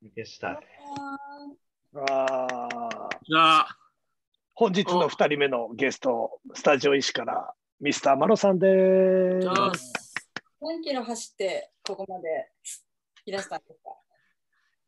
[0.09, 0.59] 消したい。
[1.95, 3.77] あーじゃあ、
[4.53, 9.93] 本日の2人目のゲスト、スタジオ医師からミスターマロさんでじゃあす。
[10.61, 12.51] 何キロ走ってここまで
[13.25, 13.91] いらしたんですか？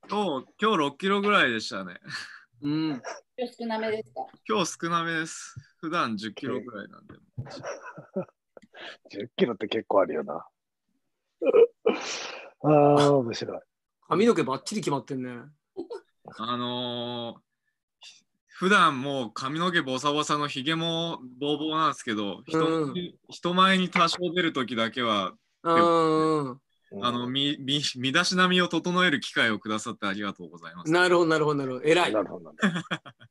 [0.10, 2.00] 今日、今日6キロぐらいでしたね。
[2.62, 3.02] うん。
[3.38, 4.26] 今日少なめですか？
[4.48, 5.56] 今日少なめです。
[5.82, 7.16] 普段10キロぐらいなんで。
[9.26, 10.46] 10キロって結構あるよな。
[12.64, 13.60] ああ、面白い。
[14.08, 15.32] 髪の毛ばっちり決まってんね。
[16.38, 17.46] あのー
[18.58, 22.94] 普段もう髪の毛ボサボサのひげもボーボーなんですけど、人うん
[23.30, 25.74] 人前に多少出るときだけは、う
[26.52, 26.60] ん。
[27.02, 30.92] あのみみ身だしなみを整える機会をくださってありがとうございます。
[30.92, 31.86] なるほど、なるほど、なるほど。
[31.86, 32.22] 偉いな。
[32.22, 32.46] るほど。
[32.46, 32.58] なる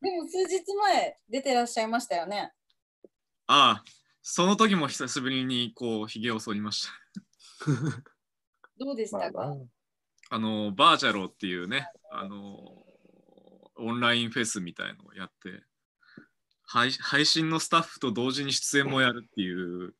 [0.02, 2.52] でも数日前出てらっしゃいましたよね。
[3.46, 3.84] ああ、
[4.20, 6.92] その時も久しぶりにこうひげを剃りました。
[8.78, 9.64] どうでしたか、ほどまあな
[10.30, 12.58] あのバーチャローっていうね、あの
[13.76, 15.62] オンラインフェスみたいのをやって
[16.66, 19.94] 配配信のスタッフと同時に出演もやるっていう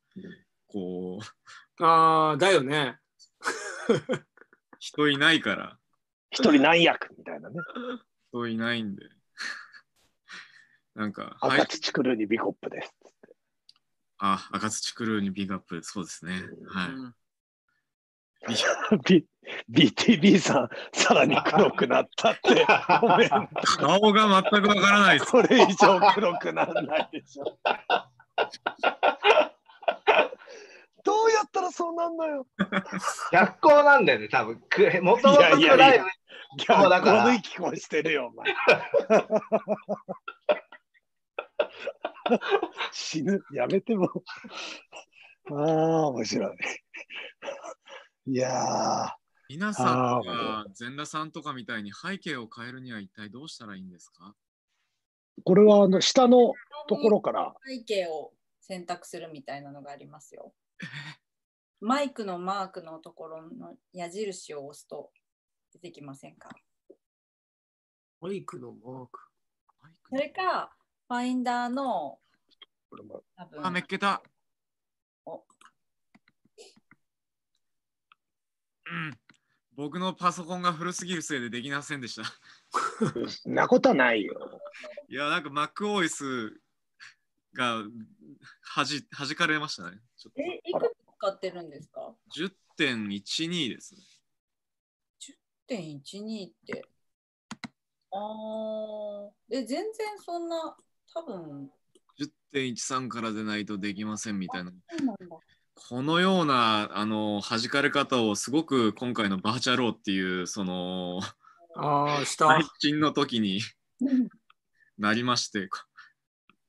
[0.67, 2.99] こうああ、だよね。
[4.79, 5.77] 人いないから
[6.31, 7.59] 一人何役みたいなね。
[8.29, 9.03] 人いないんで
[10.95, 12.93] なんか、はい赤、土クルーにビコップです。
[14.17, 16.89] あ赤土クルーにビッグアップそうですねはい、
[19.71, 22.65] BTB さん、さらに黒くなったって。
[22.65, 27.57] 顔が全くわからないですこれ以上黒くならないでしょ。
[31.03, 32.47] どうやったらそうなんのよ。
[33.31, 36.05] 逆光なんだよね、多分くもともといやいやい暗いや
[36.57, 38.55] 逆そうだから光の息こしてるよ、お前。
[42.91, 43.43] 死ぬ。
[43.53, 44.09] やめても。
[45.51, 46.57] ああ、面白い。
[48.27, 49.09] いやー、
[49.49, 50.25] 皆さんあー。
[50.25, 54.33] が全裸さんとかみたいに背景を変えるには一体どうしたらいいんですか？
[55.43, 56.53] これはあの下の
[56.87, 60.53] ところから、背景を選択するみたいなのがありますよ。
[61.81, 65.11] マイクのマークのところの矢印を押すと
[65.73, 66.49] 出てきませんか？
[68.21, 69.19] マイクのマーク。
[70.09, 70.75] それか、
[71.07, 72.19] ファインダーの
[72.89, 73.23] これも。
[73.35, 73.63] 多分。
[73.63, 74.23] あ、めっけた。
[75.25, 75.43] お
[78.91, 79.17] うん。
[79.75, 82.23] 僕のパソコンが古すぎるせいでできませんでした。
[83.27, 84.61] そんなことはないよ。
[85.09, 86.51] いや、なんか MacOS
[87.53, 87.83] が
[88.61, 89.97] はじ弾かれましたね。
[90.17, 92.13] ちょっとえ、いくつ使ってるんですか
[92.77, 94.01] ？10.12ですね。
[95.69, 96.85] ?10.12 って。
[98.11, 99.83] あーえ、全然
[100.23, 100.77] そんな、
[101.13, 101.69] 多分、
[102.53, 104.71] 10.13からでないとできませんみたいな。
[104.71, 105.37] そうなんだ。
[105.75, 111.19] このようなあの弾かれ方をすごく今回のバーチャローっていうその
[111.75, 112.47] ああ、下。
[112.47, 113.59] 配信の時に
[114.97, 115.79] なりましてこ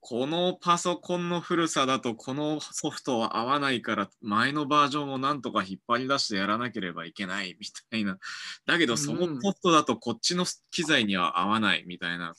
[0.01, 8.19] このパソコンの古さだとこのソフトは合わないから前のバージョンをなんとか引っ張り出してやらなければいけないみたいな
[8.66, 12.35] だけどそのソフトだとこっちの機材には合わないみたいなあ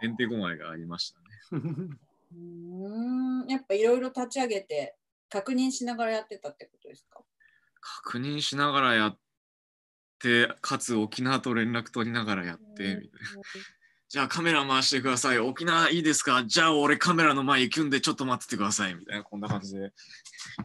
[0.00, 1.14] てんてこまいがありまし
[1.50, 1.70] たね。
[2.34, 4.96] うーん、やっぱいろいろ立ち上げて、
[5.28, 7.20] 確認しながらやってたってことですか？
[7.80, 9.18] 確認しながらやっ
[10.18, 12.64] てかつ沖縄と連絡取りながらやって
[12.96, 13.42] みたいな。
[14.08, 15.38] じゃあカメラ回してください。
[15.38, 16.44] 沖縄いいですか？
[16.44, 18.94] じゃあ俺カメラの前行くんでちょっと待っててください。
[18.94, 19.92] みたいな、こんな感じで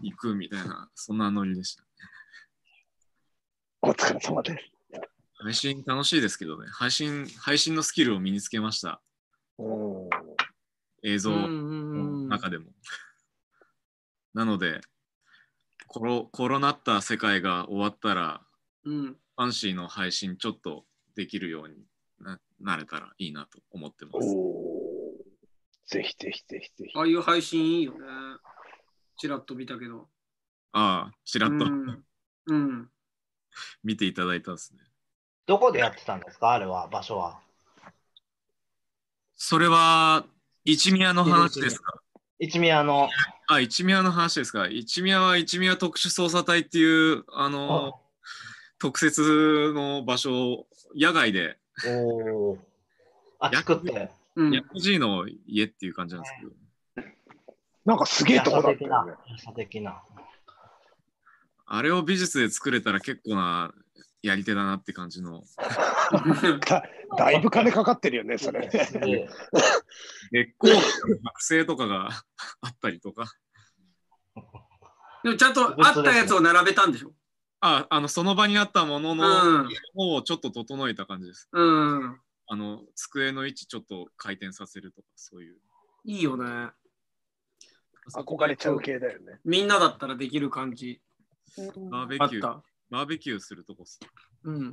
[0.01, 1.83] 行くみたいな、そんなノリでした。
[3.81, 5.01] お疲れ様です。
[5.41, 6.67] 配信楽しいですけどね。
[6.69, 9.01] 配信、配信のスキルを身につけました。
[11.03, 12.71] うん映像の中でも。
[14.33, 14.81] なので、
[15.87, 18.45] コロコロナった世界が終わったら、
[18.83, 19.13] うん。
[19.13, 20.85] ファンシーの配信ちょっと
[21.15, 21.85] できるように
[22.19, 24.17] ななれたらいいなと思ってます。
[24.21, 24.99] おー
[25.87, 26.91] ぜひぜひぜひぜひ。
[26.97, 27.99] ああいう配信いいよね。
[29.17, 30.09] ちらっと見たけど。
[30.73, 32.05] ああ、ちらっとうん。
[32.45, 32.91] うん。
[33.83, 34.81] 見ていただいたんですね。
[35.47, 36.51] どこでやってたんですか？
[36.51, 37.41] あれは、場所は。
[39.35, 40.27] それは
[40.65, 41.93] 一宮の話ですか？
[42.39, 43.09] 一宮の。
[43.47, 44.67] あ、一宮の話ですか？
[44.67, 47.99] 一宮は一宮特殊捜査隊っていう、あの、
[48.79, 51.57] 特設の場所を野外で。
[51.87, 52.57] おー。
[53.39, 54.11] あ、作って。
[54.35, 54.53] うん。
[54.53, 56.51] ヤコジーの家っていう感じなんですけど、
[57.85, 60.01] なんかすげえとこだった的な。
[61.65, 63.73] あれを美術で作れたら結構な
[64.21, 65.43] やり手だなって感じの。
[66.67, 66.83] だ
[67.17, 68.85] だいぶ金かかってるよね、それね。
[68.85, 69.29] すげえ
[70.31, 72.09] 月光の剥製とかが
[72.61, 73.25] あったりとか。
[75.23, 77.13] でもちゃんとあったやつを並べたんでしょ？
[77.61, 81.49] あ、あの、その場にあったもののうをちょっと整えた感じです。
[81.51, 82.21] うん。
[82.47, 85.57] あの、机の位置ちょっと回転させるとか、そういう。
[86.05, 86.71] いいよね。
[88.13, 89.39] 憧れちゃう系だよね。
[89.43, 91.01] みんなだったらできる感じ
[91.57, 92.68] うんバーベキュー、あった。
[92.89, 93.99] バーベキューするとこっす。
[94.43, 94.71] うん。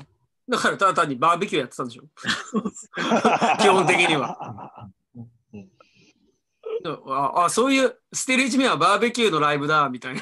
[0.49, 2.05] だからただ単にバーベキューやってたんでしょ
[3.61, 4.91] 基本的には。
[7.07, 10.21] ああ、そういう、捨てる一面はバーベキューのライブだ、みたいに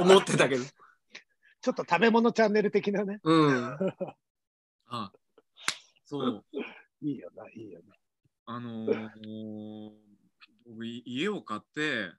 [0.00, 0.64] 思ってたけど。
[0.64, 3.20] ちょっと食べ物チャンネル的なね。
[3.24, 3.78] うん。
[4.86, 5.12] あ、
[6.04, 6.44] そう。
[7.00, 7.96] いいよな、いいよな。
[8.46, 9.90] あのー
[10.64, 12.12] 僕い家を買って、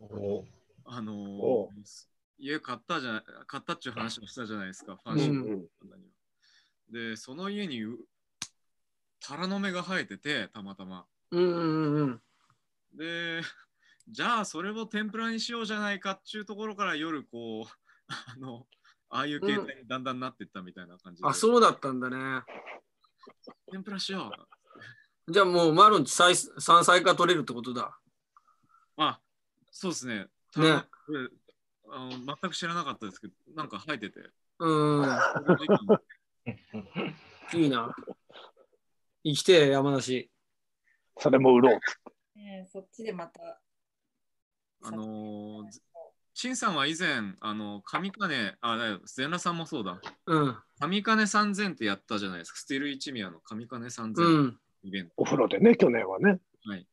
[0.00, 0.44] お
[0.84, 1.70] あのーお
[2.38, 5.68] 家買ったじゃない、買ったっていう話をしたじゃないですか、ファンシーうんうん
[6.90, 7.96] で、その家にう
[9.26, 11.06] タラの芽が生えてて、たまたま。
[11.30, 12.22] うんうんうん。
[12.92, 13.40] で、
[14.06, 17.72] じゃあそれを天ぷらにしようじゃないかっていうところから夜こう、
[18.36, 18.68] あの、
[19.08, 21.28] ああいう形態にだんだんなっていったみたいな感じで。
[21.28, 22.42] あ、そうだったんだね。
[23.70, 24.30] 天ぷらしよ
[25.26, 25.32] う。
[25.32, 27.98] じゃあもうマロンチ山山菜が取れるってことだ。
[28.98, 29.20] あ、
[29.70, 30.28] そうですね。
[30.56, 30.86] ね
[31.90, 34.20] あの全く知らなかったですけど、なんか生えてて。
[34.58, 35.04] うん。
[37.54, 37.94] いいな。
[39.24, 40.30] 生きてえ山梨。
[41.18, 41.80] それも売ろう。
[42.38, 43.60] ねそっちでまた。
[44.82, 45.66] あのー、
[46.34, 50.00] 陳さんは以前、あの、上金、あ、だよ、全裸さんもそうだ。
[50.26, 50.58] うん。
[50.78, 52.58] 上金3000ってやったじゃないですか。
[52.58, 54.60] スティル一宮の上金う3000ん。
[54.82, 55.12] イベント。
[55.16, 56.40] お風呂でね、去年はね。
[56.66, 56.86] はい。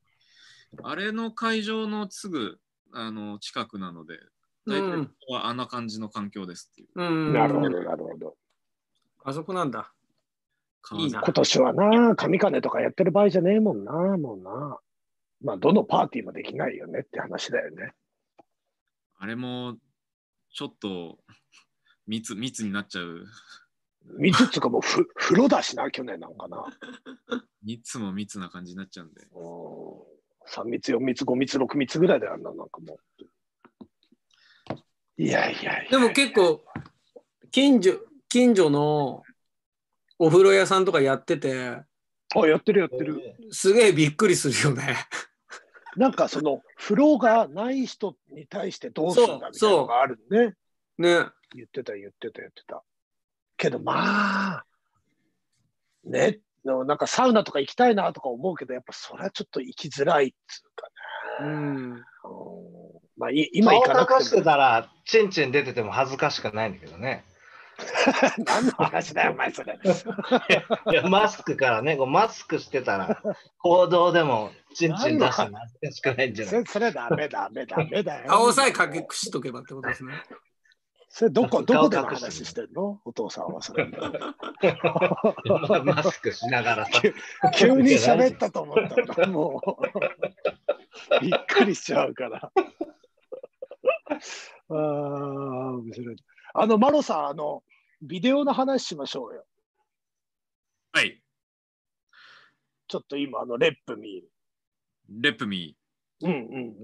[0.83, 2.61] あれの会場のすぐ、
[2.93, 4.19] あの、近くなので、
[4.67, 6.89] 大体うんここはあんな感じの環境ですっていう。
[6.95, 7.33] うん。
[7.33, 8.35] なるほど、なるほど。
[9.23, 9.91] あそこなんだ。
[10.93, 14.79] いいな今年はな、神金とかやってる場合じゃねえもんな、もうな。
[15.43, 17.93] まあ、どのパーティーもできないよねって話だよね。
[19.17, 19.77] あれも、
[20.53, 21.19] ちょっと、
[22.07, 23.25] 密、密になっちゃう。
[24.17, 26.65] 密っつうかもうふ 風呂だしな、去年なんかな。
[27.63, 29.27] 密も密な感じになっちゃうんで。
[29.31, 29.41] うん、
[30.47, 33.25] 3密、4密、5密、6密ぐらいだよな、なんかもう。
[35.17, 35.91] いやいやいや。
[35.91, 36.63] でも結構、
[37.51, 39.23] 近所、近所の
[40.17, 41.81] お風呂屋さんとかやってて、
[42.33, 43.35] あ、やってるやってる。
[43.51, 44.95] すげえびっくりするよね。
[45.97, 50.53] なんかその、風呂がない人に対してどうするんだみたいなのがあるね。
[50.97, 51.25] ね。
[51.53, 52.83] 言ってた、言ってた、言ってた。
[53.57, 54.65] けどまあ、
[56.05, 60.87] ね、なんかサウナとか行きたいなとか思うけど、やっぱそれはちょっと行きづらいっつうか
[61.41, 61.95] うん。
[61.95, 62.01] ね。
[62.23, 62.80] うん
[63.21, 64.41] まあ、い今行かな顔隠して。
[64.41, 67.23] たら、チンチン出てても恥ずかしくないんだけどね。
[68.45, 69.79] 何の話だよ、お前それ。
[70.91, 73.21] いやマスクからね、こうマスクしてたら、
[73.59, 76.65] 行動でもチンチン出しても恥ずかしくないんじゃない？
[76.65, 78.27] それダメダメダメだよ。
[78.27, 80.13] 顔さえ隠しとけばってことですね。
[81.09, 83.01] それどこ、どこで話してんの？
[83.03, 83.85] お父さんはそれ。
[85.83, 87.01] マスクしながらさ。
[87.55, 92.51] 急に喋ったと思ったら、もう、びっくりしちゃうから。
[94.69, 96.15] ああ、面白い。
[96.53, 97.63] あの、マロさん、あの、
[98.01, 99.45] ビデオの話しましょうよ。
[100.93, 101.21] はい。
[102.87, 104.31] ちょっと今、あの、レップ見る。
[105.09, 105.77] レップミ
[106.21, 106.37] うんうん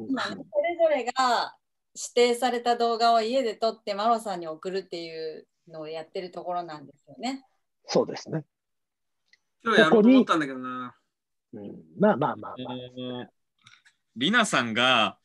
[0.04, 0.10] うん。
[0.10, 0.44] 今それぞ
[0.90, 1.56] れが
[1.96, 7.46] 指定された動画を家で撮ってマロさんに送るっていうのをやってるところなんですよね。
[7.86, 8.46] そうですね。
[9.64, 10.96] 今日やろうと思ったんだけどな。
[11.54, 12.64] うん、まあまあまあー。
[12.64, 12.76] まあ。
[12.76, 13.38] えー
[14.18, 15.20] リナさんが、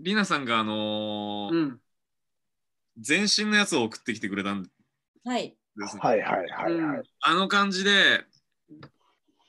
[0.00, 1.80] リナさんが、あのーうん。
[3.00, 4.70] 全身のやつを送ってきてくれたんで
[5.24, 5.56] はい。
[5.86, 6.00] すね。
[6.02, 7.02] はいはいはいはい。
[7.20, 8.24] あの感じで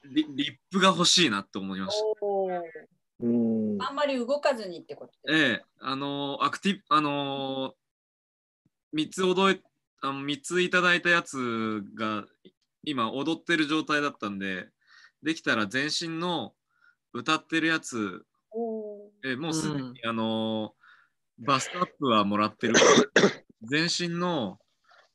[0.05, 3.85] リ、リップが欲しいなって思いました。
[3.87, 9.61] あんまり動かずにってことええ、あのーアクティブ、あのー、3つ踊い、
[10.01, 12.25] あの3ついただいたやつが
[12.83, 14.67] 今踊ってる状態だったんで、
[15.21, 16.53] できたら全身の
[17.13, 18.25] 歌ってるやつ、
[19.25, 20.79] ええもうすでに、うんあのー
[21.41, 22.73] バストアップはもらってる
[23.63, 24.59] 全身の、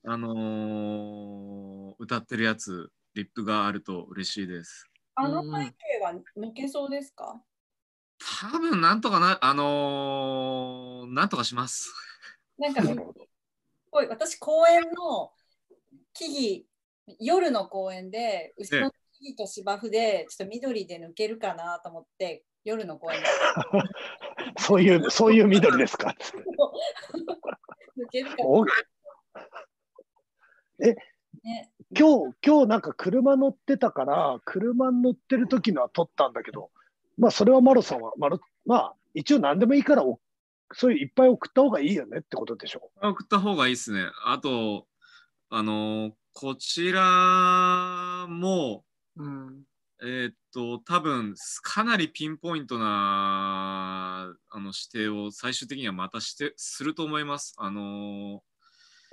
[0.07, 4.87] あのー歌ってるやつ、リップがあると嬉しいです。
[5.17, 7.43] あの背景は抜けそうですか？
[8.51, 11.93] 多分なんとかな、あのーなんとかします。
[12.59, 13.27] なんかなるほど。
[13.91, 15.31] ごい私公園の
[16.15, 23.27] 木々夜の公園で後ろの木々と芝生でちょっと緑で抜けるかなと思って夜の公園で
[24.59, 26.15] そういう、そういう緑ですか？
[27.97, 28.73] 抜けるかおな
[30.79, 30.97] ね
[31.97, 36.71] 今日、今日なんか車乗ってたから、車に乗ってる時のは撮ったんだけど、
[37.19, 40.21] まあそれはマロさんは、マロまあ一応何でもいいからお、
[40.73, 42.91] そういういっぱい送った方がいいよねってことでしょ？
[43.01, 44.07] 送った方がいいですね。
[44.25, 44.87] あと、
[45.51, 48.85] あのーこちらも、
[49.17, 49.63] うん。
[50.03, 57.55] えーっと、多分かなりピンポイントなあの指定を最終的にはまたしてすると思います。
[57.59, 58.39] あのー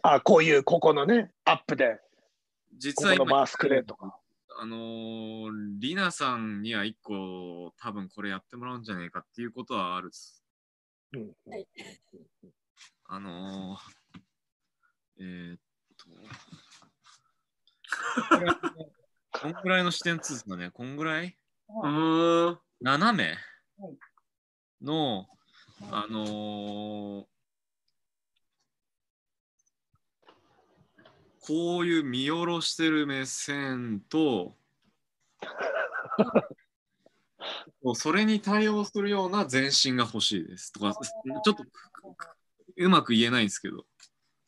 [0.03, 2.01] あ、こういう、ここのね、アップで、こ
[2.77, 4.17] 実は今このマースクレーとか。
[4.59, 10.43] あのーリナさんには一個多分これやってもらうんじゃねえかっていうことはあるっす。
[13.05, 13.79] あのー、
[15.19, 15.59] えーっ
[15.97, 16.05] と、
[19.41, 21.35] こんぐらいの視点つですかね、こんぐらい？
[21.83, 22.59] うん。
[22.79, 23.37] 斜め？
[23.79, 23.97] はい。
[24.83, 25.25] の、
[25.89, 27.25] あのー
[31.43, 34.55] こういう見下ろしてる目線と、
[37.95, 40.71] それに対応するような全身が欲しいです。
[40.71, 41.65] とか、ちょっと
[42.77, 43.87] うまく言えないんですけど、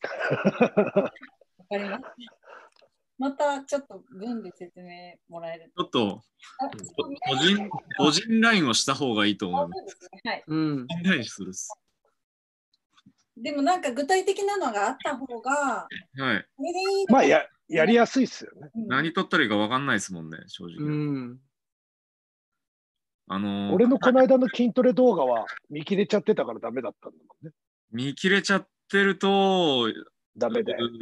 [0.00, 1.12] わ
[1.68, 2.04] かります。
[3.18, 5.72] またちょっと文で説明もらえる？
[5.76, 6.22] ちょっと
[6.58, 9.96] あ個人個人ラインをした方がいいと思います。
[9.98, 10.44] すねはい。
[10.46, 10.86] うん。
[10.86, 11.72] 個人ラインするっす。
[13.36, 15.88] でもなんか具体的なのがあった方が、
[16.18, 16.46] はい。
[17.08, 18.70] まあや、やりやすいっすよね。
[18.74, 20.76] うん何取ったらいいか分かんないですもんね、正直。
[20.78, 21.40] うん。
[23.26, 27.52] あのー俺のこの間の筋トレ動画は見切れちゃってたからダメだったんだもんね。
[27.90, 29.88] 見切れちゃってると、
[30.36, 30.98] ダメだよで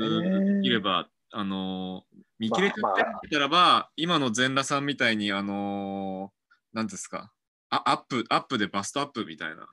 [0.63, 0.79] きれね。
[0.79, 7.33] ば、あのー見切れちゃってたらば、今の全裸さんみたいに、あのーなんですか
[7.71, 9.69] あ、アップ、アップでバストアップみたいな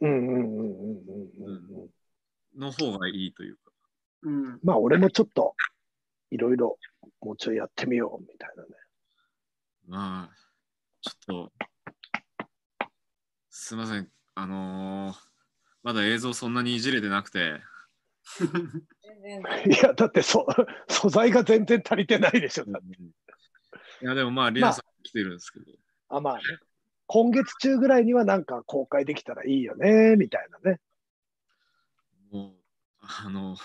[0.00, 2.60] うんうんうんうんうんうんうん。
[2.60, 3.60] の方がいいというか。
[4.22, 4.58] うん。
[4.62, 5.54] まあ俺もちょっと
[6.30, 6.78] いろいろ
[7.20, 8.68] もうちょいやってみようみたいなね。
[9.86, 10.36] まあ、
[11.02, 11.52] ちょっと、
[13.50, 14.08] すいません。
[14.34, 15.16] あのー
[15.82, 17.60] まだ映像そんなにいじれてなくて、
[19.66, 20.46] いや、だってそ
[20.88, 22.64] 素材が全然足りてないでしょ。
[22.66, 25.66] だっていや、でもまあ、リナさん来てるんですけど、
[26.08, 26.42] あまあね、
[27.06, 30.80] 今月中ぐらいにはなんか公開できたらいいよね、みたいなね。
[32.30, 32.54] もう、
[33.00, 33.56] あの、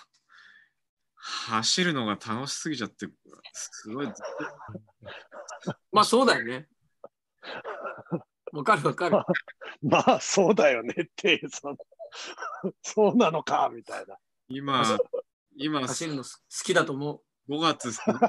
[1.16, 3.08] 走るのが楽しすぎちゃって、
[3.54, 4.08] すごい
[5.92, 6.68] まあそうだよね。
[8.52, 9.18] わかるわかる。
[9.82, 11.78] まあそうだよねって、その
[12.82, 14.18] そうなのか、みたいな。
[14.48, 14.84] 今、
[15.62, 16.30] 今、走るの好
[16.64, 18.20] きだと思5月すごい、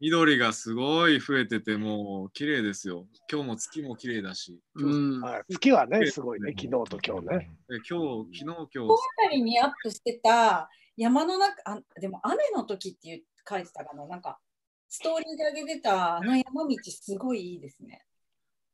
[0.00, 3.06] 緑がすごい増えてて、もう綺麗ですよ。
[3.30, 4.80] 今日も月も綺麗だし、う。
[4.82, 5.20] 今日,、うん。
[5.20, 7.50] はい、月はね、すごいね、昨日と今日ね。
[7.70, 14.40] え今日、昨日、今日、この辺りにアップしてた山の中、あでも雨の時っていう書いてたかな、なんか
[14.88, 18.04] ストーリーで上げてたあの山道すごいいいですね。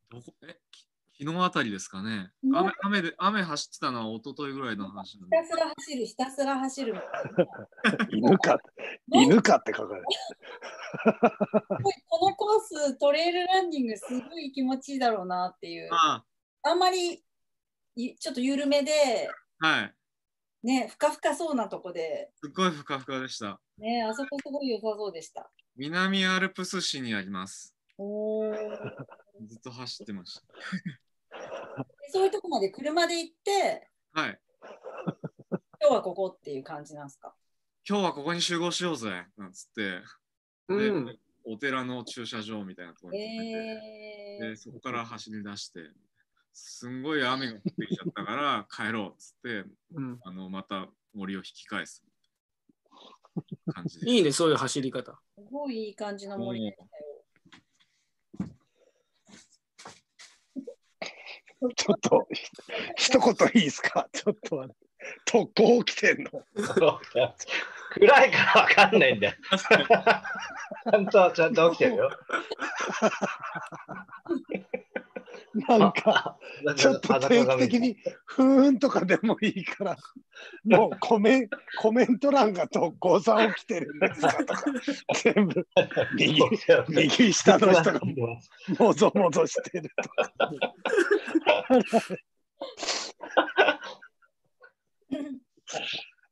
[0.09, 0.33] どこ？
[0.49, 0.59] え？
[0.71, 0.87] き
[1.19, 2.53] 昨日あたりですかねう。
[2.53, 6.95] ん雨雨で雨走ってたのは一昨日ぐらいの話ひたすら走る、ひたすら走る。
[8.11, 8.59] 犬か、
[9.13, 10.07] 犬かって書かれて
[11.79, 15.89] すごいこのコース、トレイルランニング、すごい気持ちいいだろうなっていう。
[15.93, 16.23] あ
[16.63, 17.25] あんまり
[17.95, 19.95] いちょっと緩めで、はい。
[20.67, 23.59] ね、ふかふかそうなとこで、すっごいふかふかでした。
[23.79, 25.51] ね、あそこすごい良さそうでした。
[25.77, 27.75] 南アルプス市にあります。
[27.99, 28.57] おー
[29.47, 30.41] ずっと走ってましで
[32.11, 34.23] そういうとこまで車で行って、た。
[34.23, 34.41] はい。
[35.81, 37.35] 今日はここっていう感じなんですか？
[37.89, 40.03] 今日はここに集合しようぜなんつって、
[40.69, 41.05] うん。
[41.07, 45.81] でお寺の駐車場みたいなところに止めて、えーで、そこから走り出して、
[46.53, 50.19] すんごい雨が降ってきちゃったから 帰ろうっつって、うん。
[50.25, 52.03] あのまた森を引き返す
[53.73, 54.11] 感じで。
[54.11, 55.13] いいね、そういう走り方。
[55.37, 57.06] すごいいい感じの森でしたよ。
[61.77, 62.47] ちょっと、ひ
[62.97, 64.09] 一言いいですか？
[64.13, 64.67] ちょっと
[65.25, 66.31] 特攻起きてんの。
[67.91, 69.35] 暗いからわかんないんだよ。
[70.91, 72.11] ちゃんと、ちゃんと起きてるよ。
[75.69, 76.39] なんか、
[76.77, 79.97] ちょっと定期的に、ふーんとかでもいいから、
[80.65, 84.65] もうコメンコメント欄が特攻さん起きてるんですかとか、
[85.23, 85.67] 全部、
[86.15, 86.43] 右、
[86.89, 88.01] 右下の人が
[88.79, 90.33] もぞもぞしてると か。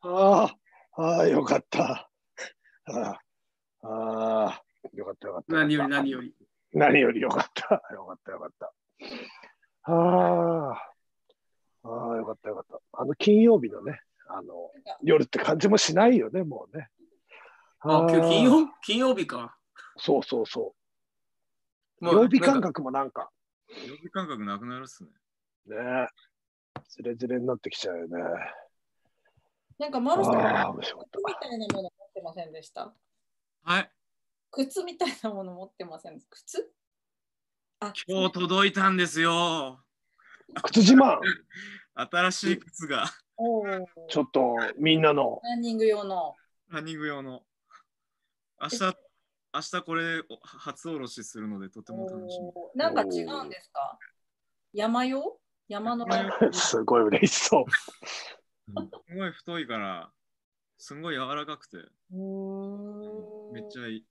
[0.02, 0.44] あ
[0.96, 2.10] あ、ああ、よかった。
[2.86, 3.20] ああ、
[3.82, 5.54] ああよかったよかった。
[5.54, 6.34] 何より何より。
[6.72, 7.74] 何よりよかった。
[7.94, 8.72] よかったよかった。
[9.82, 10.72] ああ、
[11.84, 12.80] ああ、よかったよかった。
[12.92, 14.70] あの金曜日のね、あの
[15.02, 16.88] 夜って感じもしないよね、もうね。
[17.80, 19.58] あ、今日金曜金曜日か。
[19.96, 20.74] そうそうそ
[22.00, 22.04] う。
[22.04, 23.30] まあ曜日感覚もなんか、
[23.86, 25.10] 曜日感覚なくなるっすね。
[25.66, 26.08] ね、
[26.88, 28.18] ズレズレになってきちゃうよね。
[29.78, 32.94] なんかマロさん、靴みたいなもの持ってませんでした？
[33.64, 33.90] はい。
[34.50, 36.20] 靴みたいなもの持ってません？
[36.30, 36.58] 靴？
[36.58, 36.64] あ、
[37.80, 39.80] 今日届いたんですよ。
[40.54, 40.62] た。
[40.62, 41.18] 靴自慢、
[41.94, 43.06] 新しい靴が。
[44.08, 46.36] ちょっとみんなの、ランニング用の。
[46.68, 47.44] ランニング用の。
[48.60, 48.84] 明日、
[49.52, 52.52] 明日これお初おろしするのでとても楽しみ。
[52.74, 53.98] なんか違うんですか？
[54.72, 55.38] 山用？
[55.68, 56.06] 山の
[56.52, 57.70] すごい嬉しそう。
[57.70, 60.12] すごい太いから、
[60.78, 61.78] すごい柔らかくて、
[63.52, 64.06] めっちゃいい。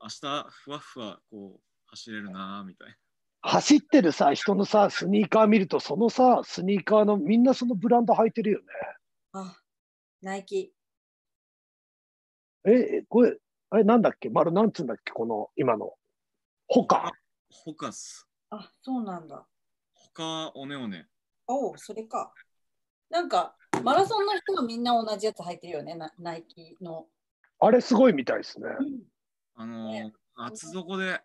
[0.00, 2.94] 明日、ふわふわこう走れるなぁみたいな。
[3.42, 8.60] 走ってるさ、人のさ、スニーカー見ると、そのさ、スニーカーのみんなそのブランド履いてるよ
[9.32, 9.56] あ、
[10.20, 10.72] ナイキ。
[12.64, 12.72] ね。
[12.72, 13.38] え、これ、
[13.70, 14.30] あれなんだっけ？
[14.30, 15.12] 丸なんつうんだっけ？
[15.12, 15.94] この今の。
[16.66, 17.12] ホカ。
[17.50, 18.26] ホカス。
[18.50, 19.46] あ、そうなんだ。
[19.92, 21.06] ホカオネオネ。
[21.46, 22.32] おお、それか。
[23.10, 27.06] なんか、マラソンの人はみんな同じやつ履いてるよね、ナナイキの。
[27.60, 28.66] あれすごいみたいですね。
[29.54, 31.20] あのーね厚底で、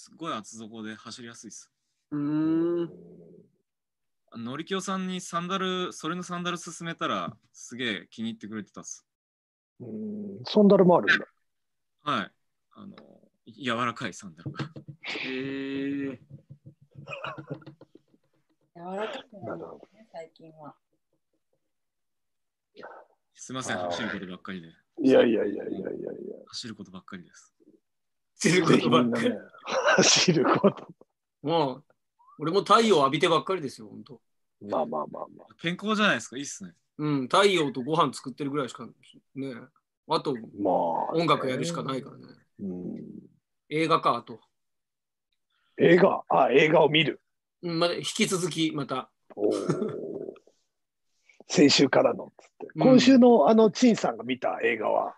[0.00, 1.70] すっごい厚底で走りやすいです。
[2.10, 2.90] うーん。
[4.32, 9.06] あのりきおさんにサンダル、それのサンダル勧めたら、すげえ気に入ってくれてたっす。
[9.78, 11.26] うん、サンダルもあるんだ。
[12.02, 12.32] はい。
[12.76, 12.98] あのー
[13.52, 14.64] 柔らかいサンダルが。
[15.04, 16.20] へえ。
[18.74, 19.58] 柔らかくなる
[19.92, 20.74] ね、最近は。
[23.34, 24.68] すいません、走ることばっかりで。
[25.02, 26.10] いやいやいやいやいやいや。
[26.46, 27.54] 走ることばっかりです。
[28.40, 29.32] 知ることばっかり
[29.96, 30.88] 走ること。
[31.42, 31.84] もう、
[32.38, 34.20] 俺も太陽浴びてばっかりですよ、本当。
[34.62, 35.54] まあまあまあまあ。
[35.60, 36.72] 健康じゃないですか、いいっすね。
[36.98, 38.88] うん、太陽とご飯作ってるぐらいしか
[39.34, 39.54] ね。
[40.08, 40.72] あと、まあ、
[41.12, 42.24] 音楽やるしかないからね。
[42.60, 42.96] うん、
[43.68, 44.40] 映画か、あと。
[45.78, 47.20] 映画、あ、映画を見る。
[47.62, 49.10] うん、まだ引き続き、また。
[51.46, 52.66] 先週からのっつって。
[52.74, 55.14] うん今週のあの、陳さんが見た映画は、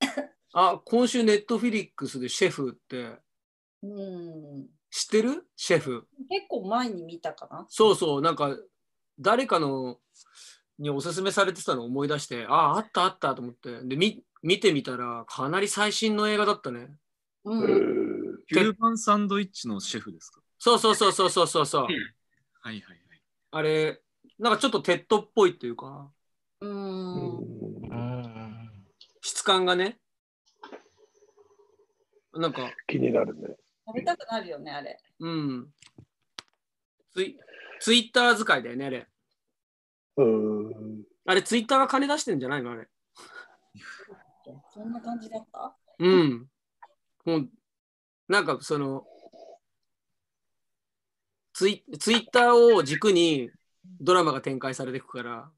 [0.52, 3.18] あ、今週ネットフィリックスでシェフって、
[3.82, 4.66] うん。
[4.90, 5.46] 知ってる？
[5.56, 6.06] シェフ。
[6.28, 7.66] 結構前に見たかな？
[7.68, 8.56] そうそう、なんか、
[9.18, 9.98] 誰かの
[10.78, 13.82] におすすめされてたのを思い出して、ああ、あったあったと思って。
[13.84, 16.88] で、み見てみたら、かなり最新の映画だったね。
[17.44, 17.60] ううん。
[17.60, 18.20] ん
[18.52, 20.40] 9番サンドイッチのシェフですか？
[20.58, 21.82] そうそうそうそうそうそうそう。
[21.84, 21.94] はい
[22.64, 22.98] はいはい。
[23.52, 24.00] あれ、
[24.38, 26.10] なんかちょっとテッドっぽいっていうか、
[26.60, 27.38] うん。
[27.38, 28.70] うん。
[29.22, 29.98] 質感がね。
[32.34, 33.56] なんか、気になるね。
[33.86, 34.98] 食べたくなるよね、あれ。
[35.18, 35.72] うん。
[37.12, 37.38] ツイ
[37.80, 39.06] ツイッター使いだよね、あれ。
[40.16, 41.02] うん。
[41.26, 42.88] あれ、ツイッターが金出してんじゃないのあれ。
[44.72, 45.76] そんな感じだった？
[45.98, 46.46] うん。
[47.24, 47.48] もう、
[48.28, 49.06] なんかその、
[51.52, 53.50] ツイツイッターを軸に
[54.00, 55.50] ドラマが展開されていくから、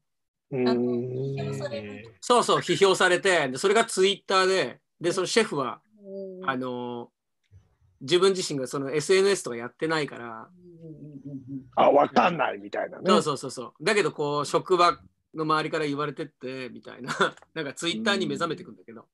[0.51, 5.92] うんあの批評されるそうそう、批評されて、でそれがツイッターで、で、そのシェフは、うん
[6.45, 7.09] あの
[8.01, 10.49] 自分自身がその SNS とかやってないから、
[11.75, 13.03] あ、わかんないみたいなね。
[13.07, 13.83] そうそうそうそう。
[13.83, 14.99] だけど、こう、職場
[15.33, 17.11] の周りから言われてって、みたいな、
[17.53, 19.07] なんかツイッターに目覚めてくんだけど、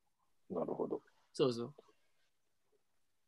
[0.49, 1.01] なるほど。
[1.33, 1.73] そうそう。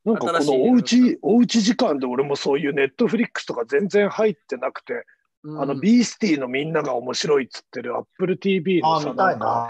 [0.04, 5.06] なんかこのおうち、おうち時間で俺もそういうネットフリックスとか全然入ってなくて、
[5.44, 9.70] うんあの、ビースティのみんなが面白いっつってる Apple TV のあ、さ、見たいんか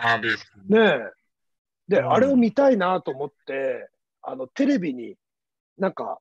[0.69, 1.11] な、ね
[1.89, 1.95] え。
[1.95, 3.89] で、うんあれを見たいなと思って、
[4.24, 5.15] あの、テレビに
[5.78, 6.19] なんか、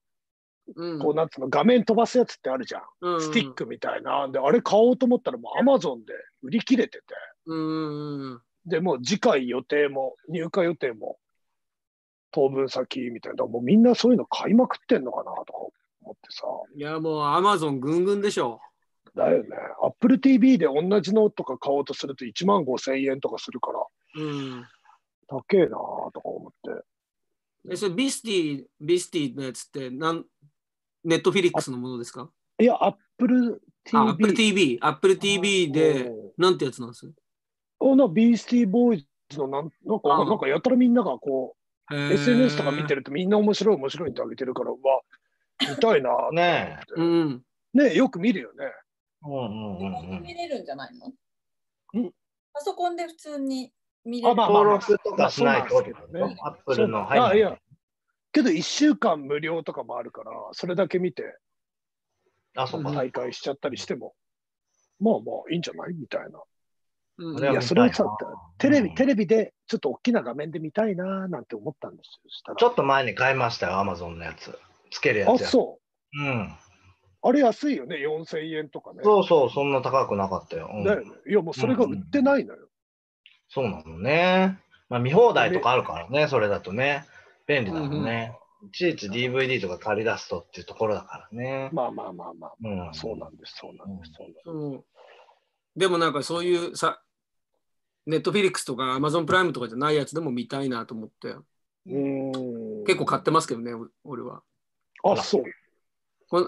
[0.76, 2.82] うんこう、なんつうの、画面飛ばすやつってあるじゃん。
[3.00, 4.28] うんスティックみたいな。
[4.28, 7.04] で、あれ買おうと思ったらもう Amazon で売り切れてて。
[7.46, 11.18] うんうんで、もう次回予定も、入荷予定も、
[12.30, 13.46] 当分先みたいな。
[13.46, 15.58] もうみんなそういうの買いまくってんのかなとか
[16.02, 16.44] 思ってさ。
[16.76, 18.60] いや、もうアマゾンぐんぐんでしょ。
[19.16, 19.48] だよね。
[19.82, 23.84] Apple TV で同じのとか買おうとすると1万5千円とかするから、
[24.16, 24.66] うん。
[25.26, 26.48] 高えなとか思
[27.74, 30.24] それビスティ、ビスティのやつって、なん、
[31.04, 32.30] ネットフリックスのものですか？
[32.58, 33.60] いや、Apple
[33.92, 34.78] あ、Apple TV。
[34.78, 34.78] TV。
[34.80, 37.10] Apple TV で、うんなんてやつなんです？
[37.80, 41.54] あなビースティーボーイズのなんなんか、あなんかやたらみんながこ
[41.90, 45.00] う、SNS とか見てるとみんな面白い面白いってあげてるから、うわ、
[45.68, 46.10] 見たいな。
[46.32, 47.42] ねうん。
[47.74, 48.64] ねよく見るよね。
[49.22, 50.22] うんうんうんうん。
[50.22, 51.12] 見れるんじゃないの？
[52.52, 53.72] パソコンで普通に
[54.04, 54.32] 見れる。
[54.32, 55.92] あまあまあ登録とかしないとね
[56.42, 57.60] アップルのそうあいやない。
[58.32, 61.36] けど1週間無料とかもあるから、それだけ見て
[62.56, 62.90] あ、そっか。
[62.92, 64.14] 大会しちゃったりしても、
[65.00, 65.94] まあまあいいんじゃない？
[65.94, 66.40] みたいな。
[67.18, 68.04] うんいや、それをさ
[68.56, 72.54] テレビ、うんテレビでちょっと大きな画面で見たいななんて思ったんですよ。
[72.56, 74.58] ちょっと前に買いましたよ、アマゾンのやつ。
[74.90, 75.48] つけるやあ、つや。
[75.48, 75.78] そ
[76.14, 76.18] う。
[76.18, 76.56] うん。
[77.22, 79.00] あれ安いよね、4000円とかね。
[79.04, 80.70] そうそう、そんな高くなかったよ。
[80.72, 81.10] うんだよね。
[81.28, 82.69] いや、もうそれが売ってないのよ。
[83.50, 84.58] そうなのね。
[84.88, 87.04] まあ見放題とかあるからね、それだとね。
[87.46, 88.38] 便利だもんね。
[88.62, 91.70] いちいち DVD とか借り出すとっていうところだからね。
[91.72, 92.94] まあまあまあまあ、うん。
[92.94, 94.84] そうなんです、そうなんです、そうなんです。
[95.76, 97.00] でもなんかそういうさ、
[98.06, 102.84] ネットフィリックスとかアマゾンプライムとかじゃないやつでも見たいなと思って、うーん。
[102.84, 103.72] 結構買ってますけどね、
[104.04, 104.42] 俺は。
[105.02, 105.44] あ、そう。
[106.28, 106.46] この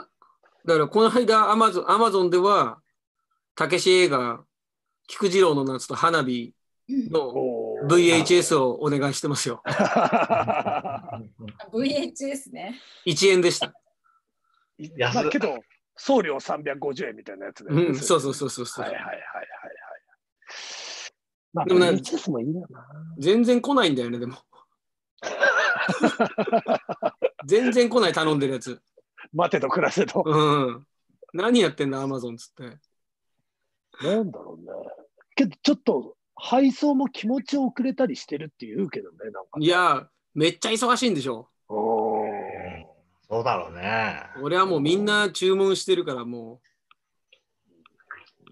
[0.64, 2.80] だからこの間アマゾン、アマゾンでは、
[3.55, 4.44] たけし映画、
[5.09, 6.55] 菊次郎の夏と花火
[7.11, 7.32] の
[7.88, 9.62] VHS をお願いしてますよ。
[11.72, 12.78] VHS ね。
[13.07, 13.72] 1円でした。
[14.97, 15.59] 安まあけど、
[15.97, 19.22] 送料350円みたいなやつで、うん、そうそうそうそうそうはいはいはいはいはい。
[21.53, 22.86] まあ、でもね VHS もいいよな。
[23.18, 24.38] 全然来ないんだよね、でも。
[27.47, 28.80] 全然来ない、頼んでるやつ。
[29.32, 30.22] 待てと暮らせと。
[30.24, 30.86] うん。
[31.32, 32.78] 何やってんだ、アマゾンつって。
[34.03, 34.72] なんだろうね。
[35.34, 39.61] けど、ちょっと、配送も気持ち遅れたりしてるって言うけどね、なんか。
[39.61, 41.49] いや、めっちゃ忙しいんでしょ。
[41.68, 42.26] おー
[43.30, 44.24] そうだろうね。
[44.43, 46.61] 俺はもうみんな注文してるから、も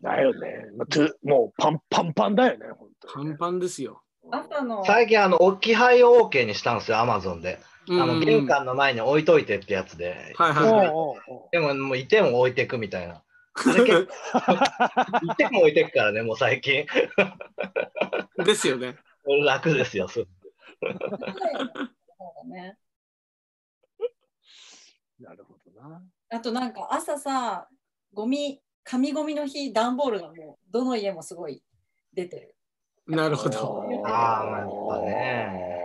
[0.02, 0.66] だよね。
[0.76, 4.02] まあつもうパンパンパンだよね、本う当にね、パンパンですよ。
[4.30, 4.84] 朝の。
[4.84, 7.58] 最近、あの、置き配を OK にしたんですよ、アマゾンで。
[7.88, 10.36] うんあの、玄関の前に置いといてってやつで。
[11.50, 13.24] でも、もういても置いてくみたいな。
[13.68, 16.86] あれ結構いても置いてくからね、もう最近。
[18.44, 18.96] ですよね。
[19.44, 20.08] 楽ですよ。
[20.08, 20.28] そう
[20.82, 21.16] そうだ
[22.48, 22.78] ね。
[25.18, 26.02] なるほどな。
[26.30, 27.68] あとなんか朝さ、
[28.14, 31.62] ゴミ、紙ゴミの日、段ボールがもうどの家もすごい
[32.14, 32.56] 出てる。
[33.06, 33.84] なるほど。
[34.06, 35.76] あーなんかね。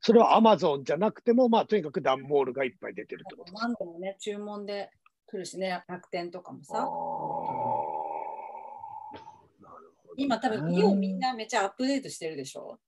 [0.00, 3.68] それはアマゾンじゃなくても、まあ、とにかく段ボールがいっぱい出てるってことですか？
[3.68, 4.90] 何度もね、注文で
[5.34, 6.74] 来るしね、楽天とかもあさ。
[6.74, 6.86] ーなる
[9.96, 12.78] ほど今多分家をみんなめっちゃアップデートしてるでしょ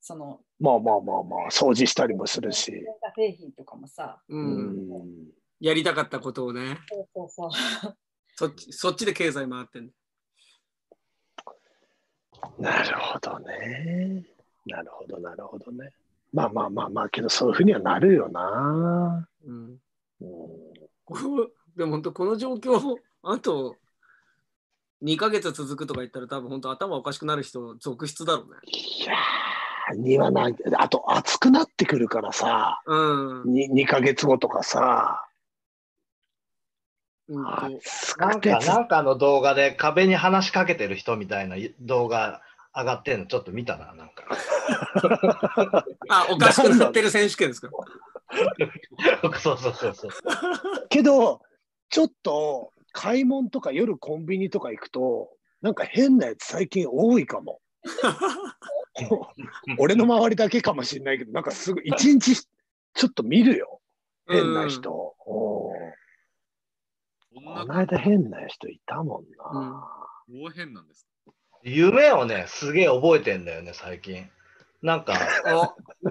[0.00, 2.72] その、まあまあまあまあ、掃除したりもするし。
[3.16, 4.22] 製品とかもさ。
[4.28, 4.36] う。
[4.36, 5.28] うんん
[5.60, 6.78] やりたかったことをね。
[6.88, 7.96] そうそうそう。
[8.36, 9.92] そっちそっちで経済回ってんだ
[12.60, 14.24] なるほどね。
[14.66, 15.90] なるほど、なるほどね。
[16.32, 19.28] まあまあまあまあ、けどそういうふうにはなるよな。
[19.44, 19.80] うん。
[20.20, 23.76] うんでも本当この状況、あと
[25.04, 28.56] 2ヶ月続くとか言ったら多分本当頭おかしくなる人続出だろうね。
[28.66, 30.56] いやー、にはない。
[30.76, 33.52] あと、暑くなってくるからさ、うん。
[33.54, 35.24] に2ヶ月後とかさ、
[37.28, 42.42] うんなんか、なんかの動画で壁に話しかけてる人みたいな動画
[42.74, 44.24] 上がってんのちょっと見たな、なんか。
[46.08, 47.70] あ、おかしくなってる選手権ですか？
[49.38, 50.10] そうそうそうそう。
[50.88, 51.40] けど、
[51.90, 55.30] ちょっと買い物とか夜コンビニとか行くと、
[55.62, 57.60] なんか変なやつ最近多いかも。
[59.78, 62.46] 俺の周りだけかもしれないけど、なんかすぐ一日
[62.94, 63.80] ちょっと見るよ。
[64.26, 65.14] 変な人。
[65.18, 65.72] こ
[67.40, 69.84] んなこの間変な人いたもんな。
[70.28, 71.32] 大変なんですか
[71.62, 74.28] 夢をね、すげえ覚えてんだよね、最近。
[74.82, 75.18] なんか、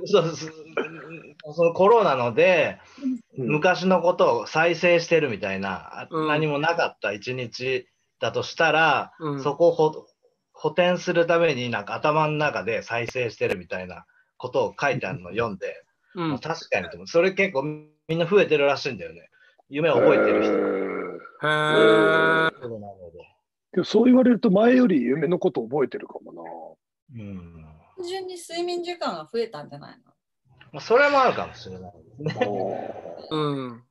[0.06, 0.58] そうそう
[1.54, 2.80] そのコロナので、
[3.38, 3.48] うん。
[3.48, 6.28] 昔のことを再生してるみたいな、あうん。
[6.28, 7.88] 何もなかった一日
[8.20, 9.44] だとしたら、うん。
[9.44, 10.06] そこをほ
[10.52, 14.06] 補填するためになんか頭の中で再生してるみたいな
[14.38, 15.84] ことを書いてあるのを読んで、
[16.16, 16.34] うん。
[16.34, 17.08] あ確かにと思う。
[17.08, 19.30] それ結構みんな増えてるらしいんだよね。
[19.70, 20.54] 夢を覚えてる人。
[20.54, 22.52] へー。
[23.72, 26.42] でもそう言われると前より夢のこと覚えてるかもな。
[27.16, 27.67] うん
[27.98, 30.14] 単純に睡眠時間が増えたんじゃないの？
[30.72, 32.94] まあ、それもあるかもしれないですね。
[33.32, 33.84] うん。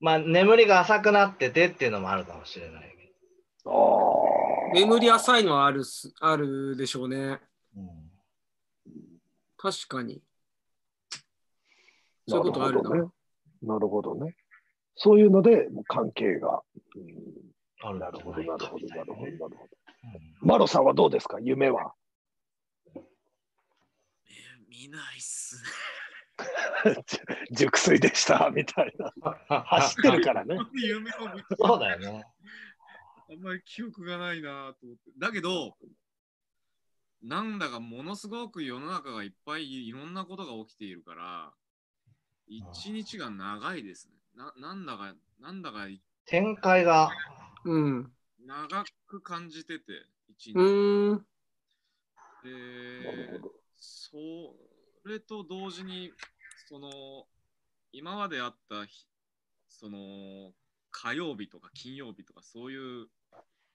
[0.00, 3.12] まあ眠りが浅くなっててっていうのもあるかもしれないけ
[3.64, 7.40] あー眠り浅いのはあるすあるでしょうね。
[7.74, 7.80] ど。
[7.80, 8.10] うん
[9.56, 10.20] 確かに。
[12.28, 12.90] そういうことあるな。
[12.90, 13.10] なるほどね。
[13.62, 14.34] なるほどね。
[14.96, 16.60] そういうので関係が。
[16.96, 17.04] うん
[17.82, 19.56] あるなるほど、なるほど、なるほど、なるほど。
[19.56, 21.38] うんマロさんはどうですか？
[21.40, 21.92] 夢は。
[24.74, 25.62] え見ないっす。
[27.52, 29.12] 熟睡でしたみたいな。
[29.64, 30.58] 走ってるからね。
[30.72, 32.24] 夢を見そうだよね。
[33.30, 35.10] あんまり記憶がないなと思って。
[35.16, 35.76] だけど、
[37.22, 41.52] なんだかものすごく世の中がいっぱいいろんなことが起きているから、
[42.46, 44.14] 一日が長いですね。
[44.34, 45.86] ななんだか、なんだか
[46.26, 47.10] 展開が、
[47.64, 48.12] うん。
[48.44, 50.56] 長く感じてて、一日。
[50.56, 51.26] うーん。
[52.42, 53.40] で、
[53.84, 54.56] そ
[55.04, 56.10] れと同時に、
[56.68, 57.26] その、
[57.92, 59.06] 今まであった日、
[59.68, 60.52] その、
[60.90, 63.08] 火曜日とか金曜日とか、そういう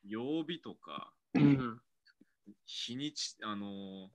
[0.03, 1.82] 曜日とか、うん。
[2.66, 4.10] 日にち、あの、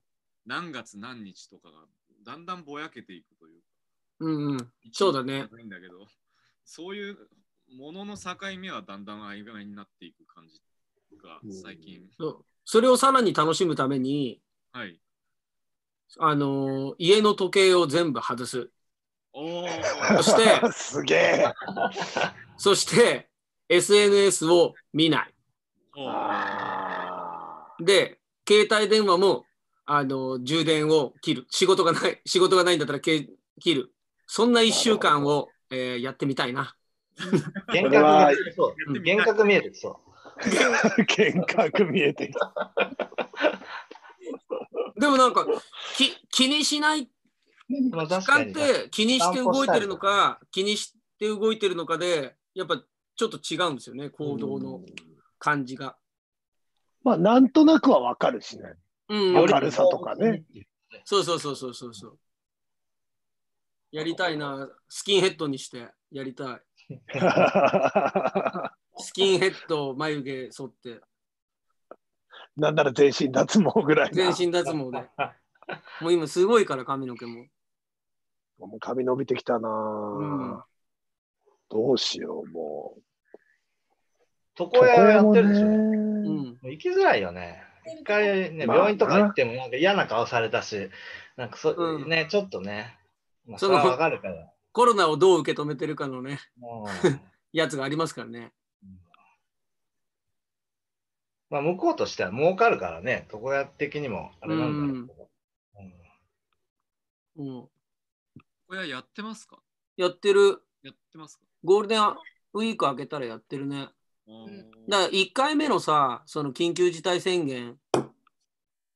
[0.47, 1.87] 何月何日とかが
[2.25, 3.67] だんだんぼやけていくというか、
[4.21, 4.73] うんうん。
[4.93, 6.07] そうだねいんだけど、
[6.65, 7.17] そういう
[7.77, 10.61] ものの境目はだんだん曖昧になっていく感じ
[11.23, 12.01] が最近。
[12.19, 14.41] そうそれをさらに楽しむために、
[14.73, 14.99] はい。
[16.19, 18.71] あのー家の時計を全部外す。
[19.33, 19.67] お
[20.17, 21.45] そして、すげえ。
[22.57, 23.29] そして、
[23.69, 25.35] SNS を見ない。
[27.81, 29.45] で、携帯電話も、
[29.87, 31.47] あのー充電を切る。
[31.51, 33.29] 仕事がない、仕事がないんだったらけ
[33.61, 33.93] 切る。
[34.27, 36.77] そんな1週間を、えーやってみたいな。
[37.69, 42.73] 幻覚が見えてそううん幻覚見えてそー幻覚見えてきた。
[44.97, 45.47] でもなんか、
[45.97, 47.09] き気にしないう。
[47.91, 48.47] まあ、時間っ。
[48.47, 52.83] て気にして動いてるのか、気にして動いてるのかで、やっぱ
[53.17, 54.81] ちょっと違うんですよね、行動の
[55.39, 55.97] 感じが。
[57.03, 58.75] まあ、なんとなくはわかるしね。
[59.09, 60.45] うん、明るさとかね。
[61.05, 62.19] そうそうそうそうそうそう。
[63.93, 66.63] やりたいな、スキンヘッドにしてやりたい。
[68.99, 71.01] スキンヘッド、眉毛剃って、
[72.57, 74.33] なんなら全身脱毛ぐらいな。
[74.33, 75.09] 全身脱毛で。
[76.01, 77.47] もう今すごいから髪の毛も。
[78.59, 80.63] もう髪伸びてきたな、うん
[81.71, 83.03] どうしよう、もう。
[84.57, 85.67] 床屋やってるでしょ。
[85.67, 86.45] うねん。
[86.45, 87.63] もう行きづらいよね。
[87.99, 90.89] 一回ね、まあ病院とか行ってもなんか嫌な顔されたし、
[91.37, 92.97] なんかそ、うんね、ちょっとね、
[93.47, 94.53] まあ、それはわかるから。
[94.73, 96.87] コロナをどう受け止めてるかのね、も
[97.53, 98.53] やつがありますからね。
[101.55, 105.29] うまあ、向こうとしては儲かるからね、床屋的にもあれなんだろうけど。
[107.37, 107.69] うんうん、
[108.69, 109.59] これやってますか？
[109.97, 111.45] やってる、やってますか？
[111.63, 112.01] ゴールデン
[112.55, 113.89] ウィーク明けたらやってるね。
[114.89, 117.77] だから1回目のさ、その緊急事態宣言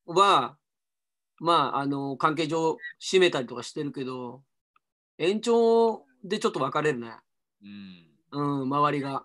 [0.07, 0.57] は、
[1.39, 4.43] まあ、あの、関係上閉めたりとかしてるけど、
[5.19, 7.13] 延長でちょっと分かれるね。
[8.33, 8.63] うん。
[8.63, 9.25] うん、周りが。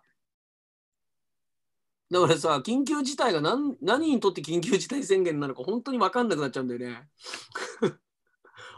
[2.13, 7.09] だからさ、緊急事態が何何にとって緊急事態宣言なのか本当に分かんなくなっちゃうんだよね。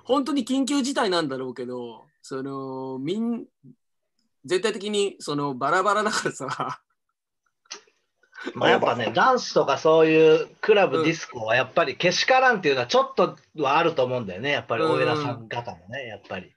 [0.05, 3.45] 本当に緊急事態なんだろうけど、その、みん、
[4.45, 6.81] 絶対的にそのバラバラだからさ、
[8.53, 14.51] まあやっぱね、ダンスとかそういうクラブ、ディスコはやっぱりけしからんっていうのはちょっとはあると思うんだよね。
[14.51, 16.53] やっぱりうん大枝さん方もね、やっぱり。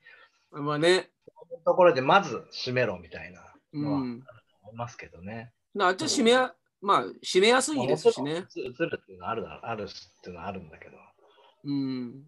[0.53, 3.41] まあね、そういうところでまず締めろみたいな
[3.73, 4.23] うのはん。
[4.63, 5.51] 思いますけどね。
[5.75, 8.33] だからあっちは締めや、まあ、締めやすいですしね。
[8.57, 9.87] 映るっていうのはあるあるっ
[10.23, 10.97] ていうのはあるんだけど。
[11.65, 12.25] うん。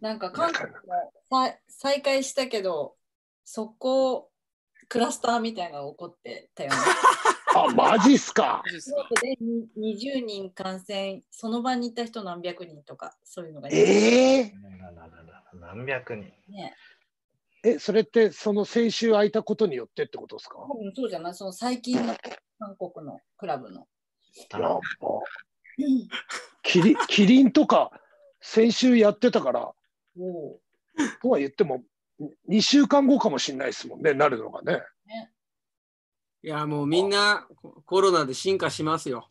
[0.00, 0.76] なんか韓国も
[1.30, 2.96] さ再開したけど、
[3.44, 4.30] 速攻
[4.88, 6.76] クラスターみたいなのが起こってたよね。
[7.54, 8.62] あ、マジっすか？
[8.70, 16.24] ですか京都でに20人感染、その場にいた人何百人とか、そういうのがいてええなななな何百人。
[16.48, 16.74] ね。
[17.64, 20.56] え、それってその先週空いたことによってってことですか？
[20.58, 22.14] 多分そうじゃないその最近の
[22.58, 23.86] 韓国のクラブの。
[26.62, 27.90] キリキリンとか
[28.40, 29.72] 先週やってたから、
[30.18, 30.60] おう
[31.20, 31.82] とは言っても
[32.48, 34.82] 2週間後かもしれないですもんね、なるのがね。
[36.44, 39.28] いや、もうみんなココロナで進化しますよ。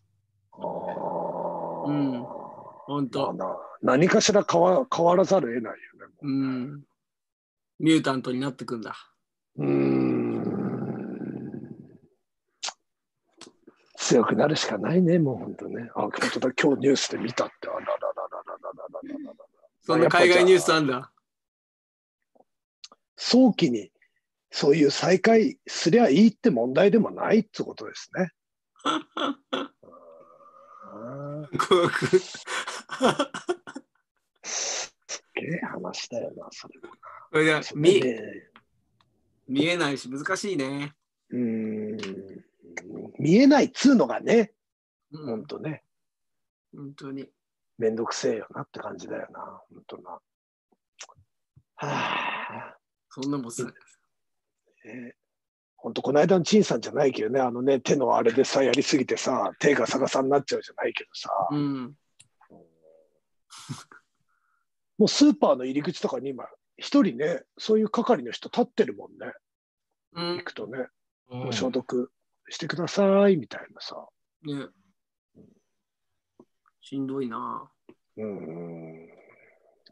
[0.53, 3.33] あーうん本まあ当。
[3.33, 6.13] な何かしら変わ変わらざるを得ないよね。
[6.21, 6.83] うん。
[7.81, 8.95] ミュータントになってくんだ。
[9.57, 10.21] うん
[13.95, 15.89] 強くなるしかないね、もう本当ね。
[15.95, 17.69] あ、本当だ、今日ニュースで見たって。
[17.69, 19.35] あらららららららららら
[19.81, 21.11] そんな海外ニュースあんだ。
[23.15, 23.91] 早期に
[24.51, 28.29] そういう再開すりゃいいって問題でもないってことですね。
[31.57, 32.19] 怖く
[35.41, 38.49] げえ話だよな、それもそれ見ね
[39.47, 40.93] 見えないし難しいね。
[41.29, 41.97] うーん
[43.19, 44.53] 見えないっつうのがね、
[45.11, 45.83] うん、本当ね、
[46.75, 47.27] 本当に。
[47.77, 50.11] めんどくせえよなって感じだよな、本当な。
[50.11, 50.21] は
[51.81, 52.77] あ、
[53.09, 53.63] そんなもんさ。
[54.85, 55.21] えー
[55.83, 61.95] 本当この間の陳さんじゃないけどね、あのね、手のあれでさ、やりすぎてさ、手が逆さになっちゃうじゃないけどさ、うん。
[65.01, 66.45] もうスーパーの入り口とかに今、
[66.77, 69.33] 一人ね、そういう係の人立ってるもんね、
[70.13, 70.89] うん行くとね、
[71.31, 72.11] うん消毒
[72.49, 73.95] してくださいみたいなさ。
[74.43, 74.67] ね。
[76.81, 77.67] しんどいな。
[78.17, 79.09] うん、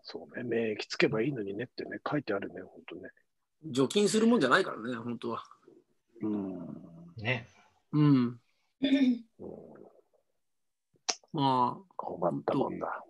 [0.04, 3.10] そうね、免疫つけばいいのにねってね、書いてあるね、本当ね。
[3.66, 5.44] 除菌するもんじゃないからね、本当は。
[6.22, 6.68] うん
[7.18, 7.48] ね。
[7.94, 8.40] うん。
[8.82, 9.24] うん
[11.34, 13.04] まあ、困ったもんだ。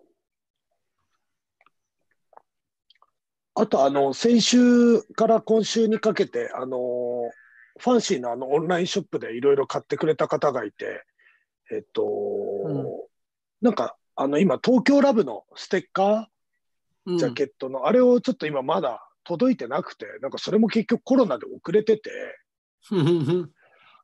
[3.60, 7.30] あと、あの、先週から今週にかけて、あの、
[7.78, 11.04] ファンシーのあのオンラインショップでいろいろ買ってくれた方がいて、
[11.70, 22.10] えっと、んなんか、あの、今、東京ラブのステッカー、ジャケットの、あれをちょっと今まだ届いてなくて、なんかそれも結局コロナで遅れてて、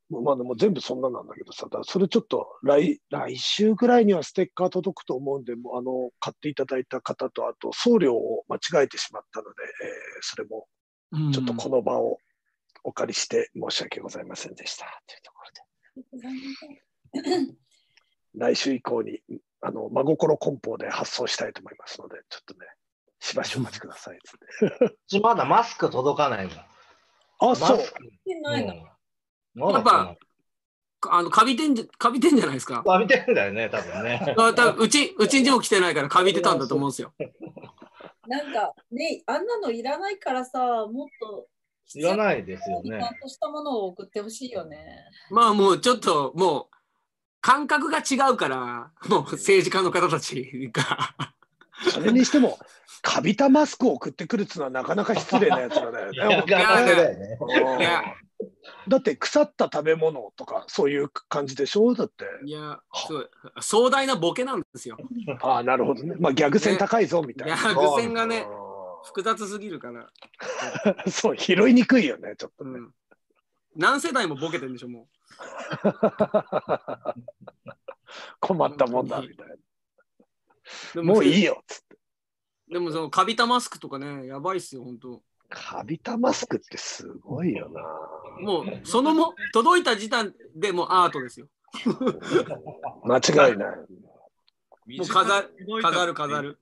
[0.08, 9.90] まあでも全部そんななんだけどさ、だからそれちょっと来来週ぐらいにはステッカー届くと思うんで、もうあの買っていただいた方と、あと送料を間違えてしまったので、えー
[10.22, 10.66] それも
[11.32, 12.18] ちょっとこの場を
[12.84, 14.86] お借りして申し訳ございませんでした。
[15.06, 15.38] というとこ
[17.12, 17.52] ろで、
[18.34, 19.20] 来週以降に
[19.60, 22.66] あの真心梱包で発送したいと思いますので、ちょっとね、
[23.18, 24.18] しばしお待ちください。
[25.20, 26.68] まだマスク届かないから。
[27.40, 27.78] あ、マそう。
[29.56, 29.60] スク。
[29.60, 30.16] ないのうんまだか
[31.08, 32.82] あの、カビてんじゃ、カビてんじゃないですか。
[32.84, 34.34] な浴びてるんだよね、多分ね。
[34.36, 37.12] あ多分うち、うちにも来てないからカビてたんだと思うんですよ。
[38.26, 41.46] なんかね、あんなのいらないからさ、もっと
[41.94, 43.20] いらないですよねちゃん。
[43.20, 45.04] としたものを送ってほしいよね。
[45.30, 46.76] まあもうちょっと、もう、
[47.40, 50.82] 感覚が違うから、もう政治家の方たちが。
[51.90, 52.58] それにしても、
[53.02, 56.44] カビたマスクを送ってくるっつうのはなかなか失礼なやつらだよね。
[56.48, 56.66] いや。
[57.78, 58.02] いや
[58.88, 61.94] だって腐った食べ物とかそういう感じでしょ？
[61.94, 62.24] だって。
[62.44, 63.30] いや、そう
[63.60, 64.96] 壮大なボケなんですよ。
[65.42, 66.14] ああ、なるほどね。
[66.18, 67.56] まあ、ギャグ線高いぞみたいな。
[67.56, 68.50] 逆線がね、あ
[69.04, 70.08] 複雑すぎるから。
[71.04, 72.78] ー そう、拾いにくいよね、ちょっとね。
[72.78, 72.94] うん。
[73.76, 75.08] 何世代もボケてるんでしょ、も
[78.40, 79.48] 困ったもんだ、みたい
[80.94, 81.02] な。
[81.02, 81.54] もういいよ。
[81.54, 81.96] よ、つって。
[82.68, 85.22] でもそのカビたマスクとかね、やばいっすよ、本当。
[85.48, 87.82] カビたマスクってすごいよな。
[88.42, 91.46] もう、そのも、届いた時点でもうアートですよ。
[93.04, 93.76] 間違いない。
[94.98, 95.50] もう飾る
[95.82, 96.58] 飾る飾る。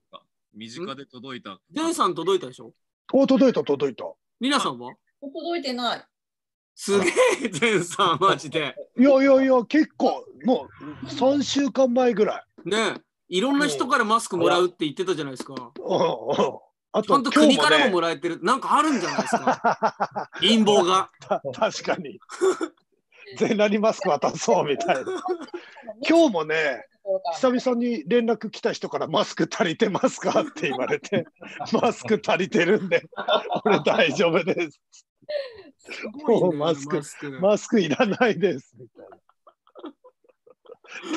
[0.55, 1.59] 身近で届いた。
[1.70, 2.72] ジェイさん届いたでしょ？
[3.12, 4.05] お、届いた、届いた。
[4.41, 4.95] リナさんは？
[5.20, 6.05] 届いてない。
[6.76, 7.07] すげ
[7.43, 8.74] え、ジェイさん、マジで。
[8.99, 10.68] いやいやいや、結構、も
[11.03, 12.68] う3週間前ぐらい。
[12.68, 15.55] ねえ、いろんな人からマスクもらうって言ってたじゃないですか。
[15.55, 16.59] うんうん
[16.97, 18.39] あと、本当国からもももらえてる。
[18.41, 20.31] なんかあるんじゃないですか。
[20.39, 21.11] 陰謀が。
[21.19, 22.21] た確かに。
[23.37, 25.25] 全裸にマスク渡そうみたいな。
[26.09, 26.87] 今日もね、
[27.33, 31.27] 久々に連絡来た人からマスク足りてますかって言われて、
[31.83, 33.03] マスク足りてるんで、
[33.65, 34.81] 俺大丈夫です。
[35.81, 37.31] すごいねもうマスクマスク。
[37.41, 38.73] マスクいらないです。
[38.79, 39.19] みたいな。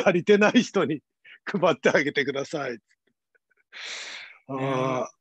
[0.07, 1.03] 足りてない人に
[1.45, 2.79] 配ってあげてください。
[4.47, 5.16] あー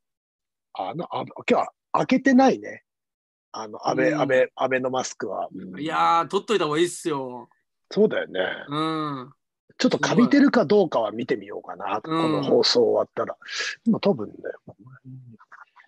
[0.79, 2.85] あの、あ今日は開けてないね。
[3.53, 5.49] あの、安倍、うん安倍、安倍のマスクは。
[5.55, 7.49] うんいやー、取っといた方がいいっすよ。
[7.91, 8.41] そうだよね。
[8.69, 9.33] うん。
[9.79, 13.37] ちょっとカビてるかどうかは見てみようかな、この放送終わったら。
[13.85, 14.35] 今多分ね、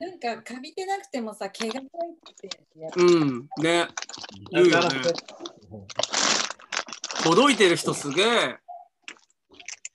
[0.00, 2.96] なんか、かびてなくてもさ、毛が入っててやつ。
[2.96, 3.48] うん。
[3.60, 3.88] ね。
[4.52, 4.88] 言うよね。
[7.24, 8.26] 届いてる人すげえ。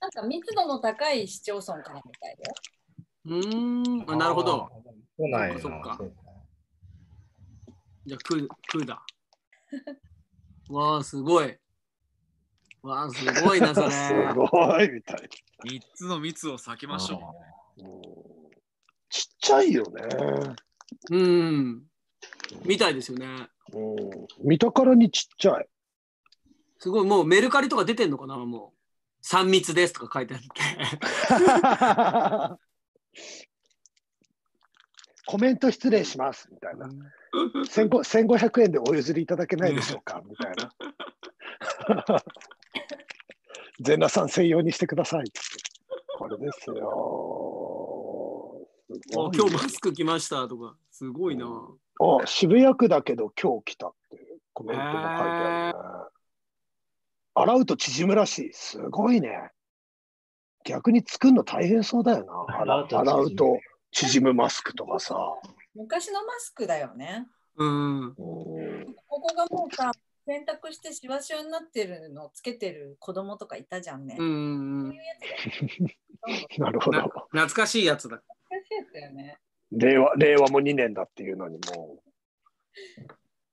[0.01, 2.53] なんか密度の高い市町村からみたいだよ。
[3.25, 4.11] うーん。
[4.11, 4.69] あなるほど。。
[5.17, 5.59] 来ないな。
[5.59, 5.99] そっか
[8.05, 9.05] じゃあ、食う、食うだ。
[10.69, 11.57] わあ、すごい。
[12.81, 13.91] わあ、すごいな、それ。
[13.91, 15.29] すごいみたい
[15.65, 17.19] 3つの密を避けましょ
[17.77, 17.87] な。
[17.87, 18.23] うん
[19.13, 20.01] ちっちゃいよね。
[21.11, 21.83] うん。
[22.65, 23.27] みたいですよね。
[23.71, 25.67] うん、見たからにちっちゃい。
[26.79, 29.25] すごい、もうメルカリとか出てんのかな、もう。
[29.25, 30.41] 3密ですとか書いてあっ
[32.57, 32.63] て。
[35.25, 36.89] コメント失礼しますみたいな。
[37.69, 40.71] 1500 1500円でお譲りいただけないでしょうかみたいな。
[43.81, 45.39] 全裸さん専用にしてくださいって。
[46.17, 46.75] これですよ。
[48.89, 51.47] すごいあ今日マスク来ましたとか、すごいな。
[51.47, 55.83] あ渋谷区だけど今日来たっていうコメントも書いてあるね。
[57.35, 58.53] 洗うと縮むらしい。
[58.53, 59.51] すごいね。
[60.63, 62.61] 逆に作るの大変そうだよな。
[62.61, 63.59] 洗う洗うと
[63.91, 65.15] 縮むマスクとかさ。
[65.75, 67.27] 昔のマスクだよね。
[67.57, 68.01] うん。
[68.07, 68.13] うん
[69.07, 69.91] ここがもうさ、
[70.25, 74.15] 洗濯してしわしわになってるのをつけてる子供とかいたじゃんね。
[74.17, 75.97] うんいうやつだよね。
[76.57, 77.09] なるほなど。
[77.31, 78.21] 懐かしいやつだ。
[78.49, 79.37] 難しいやつだよね。
[79.71, 81.99] 令和、令和も2年だっていうのにもう、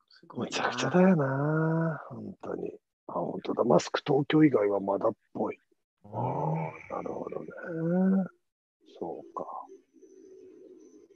[0.09, 0.97] すごいめちゃくちゃな。
[0.97, 2.01] だよな。
[2.09, 2.73] 本当に。
[3.09, 3.65] あ、本当だ。
[3.65, 5.59] マスク東京以外はまだっぽい。
[6.05, 7.47] ああ、なるほどね。
[8.99, 9.47] そうか。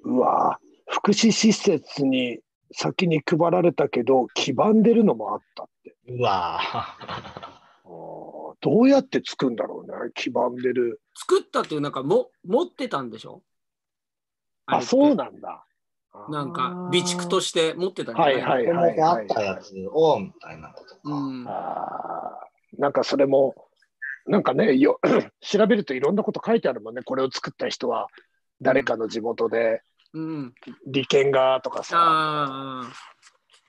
[0.04, 2.38] うわ福祉施設に
[2.72, 5.96] 先に配られたけど、黄ばんでるのもあったって。
[6.08, 6.60] うわ
[8.60, 10.10] どうやってつくんだろうね。
[10.14, 11.00] 黄ばんでる。
[11.14, 13.42] 作ったっていうなんかも持ってたんでしょ？
[14.66, 15.66] あ、そうなんだ。
[16.30, 18.34] なんか備蓄としして持ってたんじゃない？
[18.36, 21.00] はいはいこれあったやつを、みたいなことか。
[21.04, 21.44] うん。
[21.48, 23.54] あーなんかそれも、
[24.26, 25.00] なんかねよ、
[25.40, 27.02] 調べるといろんなこと書いてあるもんね。
[27.02, 28.08] これを作った人は
[28.60, 29.82] 誰かの地元で
[30.14, 30.54] うん。
[30.86, 31.98] 利権がとかさ。
[31.98, 32.92] ああ。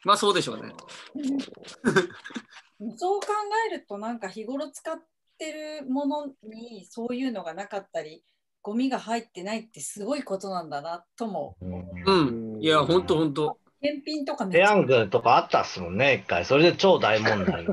[0.04, 0.74] まあそうでしょうね。
[2.98, 3.28] そう考
[3.72, 4.98] えるとなんか日頃使っ
[5.38, 5.52] て
[5.82, 8.24] るものにそういうのがなかったり
[8.62, 12.58] ゴミが入ってないってすごいことなんだなともうん。
[12.62, 13.60] いや、ほんとほんと。
[13.82, 16.46] 検品とかペヤングとかあったっすもんね、一回。
[16.46, 17.66] それで超大問題。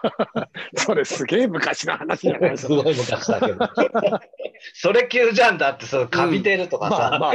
[0.76, 3.68] それすげえ昔の話じゃないですすごい昔だけど。
[4.74, 6.96] それ級じゃんだって、そのカビてるとかさ。
[6.96, 7.34] まあまあ、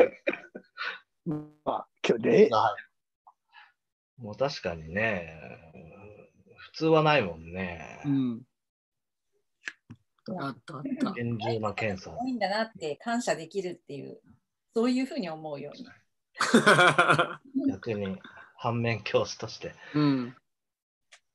[1.66, 2.50] まあ、今日ね、
[4.18, 5.40] もう確かにね、
[6.58, 8.10] 普通はないもんねう。
[8.10, 8.42] ん。
[10.40, 11.12] あったあった。
[11.12, 12.12] 厳重な検査。
[12.18, 14.22] 多いんだなって感謝できるっていう
[14.76, 15.88] そういうふうに思うように。
[17.70, 18.20] 逆に
[18.58, 19.76] 反面教師として。
[19.94, 20.36] うん。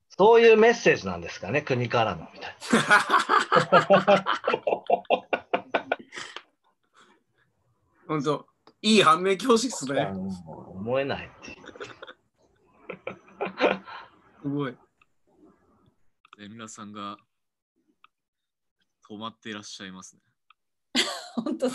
[0.08, 2.56] そういうメッセージなんですかね、国からのみたい
[8.08, 8.46] 本当
[8.82, 10.12] いい反面教師っすな。
[10.12, 10.20] ね。
[10.46, 11.56] 思えないっていう。
[14.42, 14.76] すごい。
[16.38, 17.16] で皆さんが
[19.08, 20.22] 止まっていらっしゃいますね。
[21.34, 21.68] 本当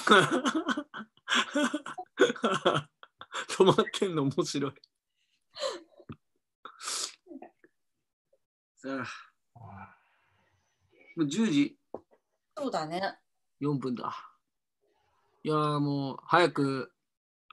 [3.50, 4.74] 止まってんの面白い。
[8.76, 8.90] さ
[9.56, 9.96] あ、
[11.16, 11.78] もう10時
[12.56, 13.18] そうだね。
[13.62, 14.16] 4分だ。
[15.44, 16.92] いやーもう早く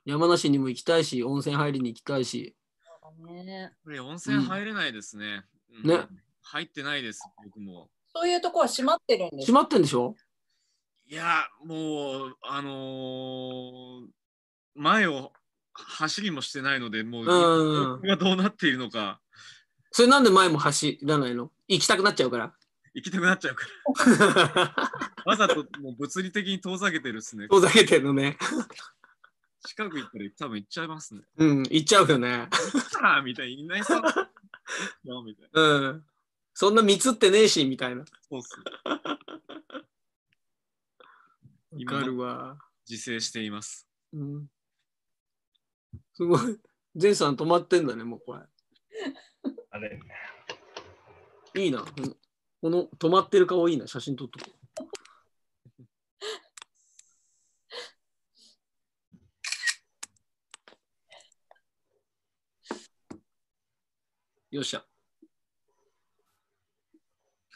[0.05, 2.57] 山梨にも行きたいし、温泉入りに行きたいし。
[3.19, 5.45] ねこれ温泉入れないですね。
[5.85, 6.07] うんね
[6.43, 7.91] 入ってないです、僕も。
[8.15, 10.17] そういうとこは閉まってるんです閉まってんでしょ？
[11.07, 14.07] いや、もう、あのー
[14.75, 15.33] 前を
[15.73, 19.21] 走りもしてないので、もう、うん今がどうなっているのか、
[19.93, 21.51] それなんで前も走らないの？
[21.69, 22.55] 行きたくなっちゃうから。
[22.95, 23.67] 行きたくなっちゃうか
[24.65, 24.93] ら。
[25.27, 27.49] わざともう物理的に遠ざけてるっすね。
[27.49, 28.37] 遠ざけてんのね。
[29.65, 31.23] 近く行ったら多分行っちゃいますね。
[31.37, 32.49] うん、行っちゃうよね。
[33.03, 34.01] ああみたいにいないさ。
[35.25, 35.63] みたいな。
[35.63, 36.05] うん。
[36.55, 38.05] そんな蜜ってねえし、みたいな。
[38.29, 38.57] そうっす。
[38.85, 39.01] わ
[41.87, 42.59] かるわ。
[42.89, 43.87] 自制しています。
[44.13, 44.47] うん。
[46.13, 46.61] すごい。
[47.01, 50.01] 前さん止まってんだね、もうこあれれ。
[51.63, 51.81] いいな。
[51.81, 52.15] この
[52.63, 53.87] この止まってる顔いいな。
[53.87, 54.61] 写真撮っとこう。
[64.51, 64.85] よっしゃ。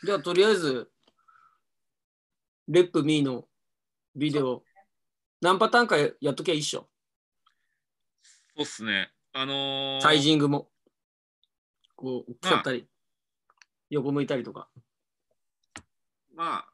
[0.05, 0.91] じゃあ、とりあえず、
[2.68, 3.49] レップミーの
[4.14, 4.62] ビデオ、
[5.41, 6.89] 何パターンかやっときゃいいっしょ。
[8.57, 9.11] そうっすね。
[9.33, 10.71] あのー、サイジングも。
[11.97, 12.87] こう、大きかったり、
[13.91, 14.69] 横向いたりとか。
[16.35, 16.69] まあ、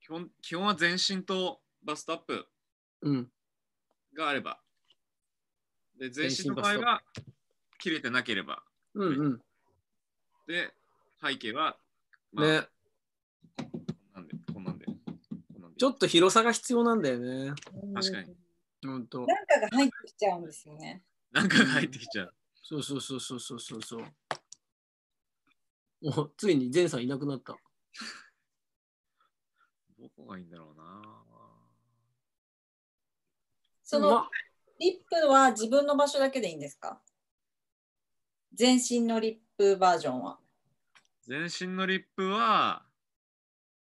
[0.00, 2.46] 基本基本は全身とバストアップ
[3.02, 3.30] うん。
[4.14, 4.60] があれば。
[5.98, 7.02] で、全身全身の場合は
[7.78, 8.62] 切れてなければ。
[8.94, 9.42] うんうん。
[10.46, 10.72] で、
[11.22, 11.78] 背景は、
[12.32, 12.68] まあ、ね、
[13.56, 13.70] こ
[14.12, 14.84] んなんで、こんなんで。
[14.84, 14.92] こ
[15.58, 17.54] んなんでちょっと広さが必要なんだよね。
[17.94, 18.45] 確かに。
[18.84, 19.26] ほんと。
[19.26, 21.04] なんかが入ってきちゃうんですよね。
[21.32, 22.34] なんかが入ってきちゃう。
[22.62, 24.04] そうそうそうそうそうそうそう。
[26.02, 27.56] おついに前さんいなくなった。
[29.98, 31.02] どこがいいんだろうな。
[33.82, 34.28] そのま
[34.78, 37.00] リップは自分の場所だけでいいんですか？
[38.52, 40.38] 全身のリップバージョンは。
[41.26, 42.84] 全身のリップは、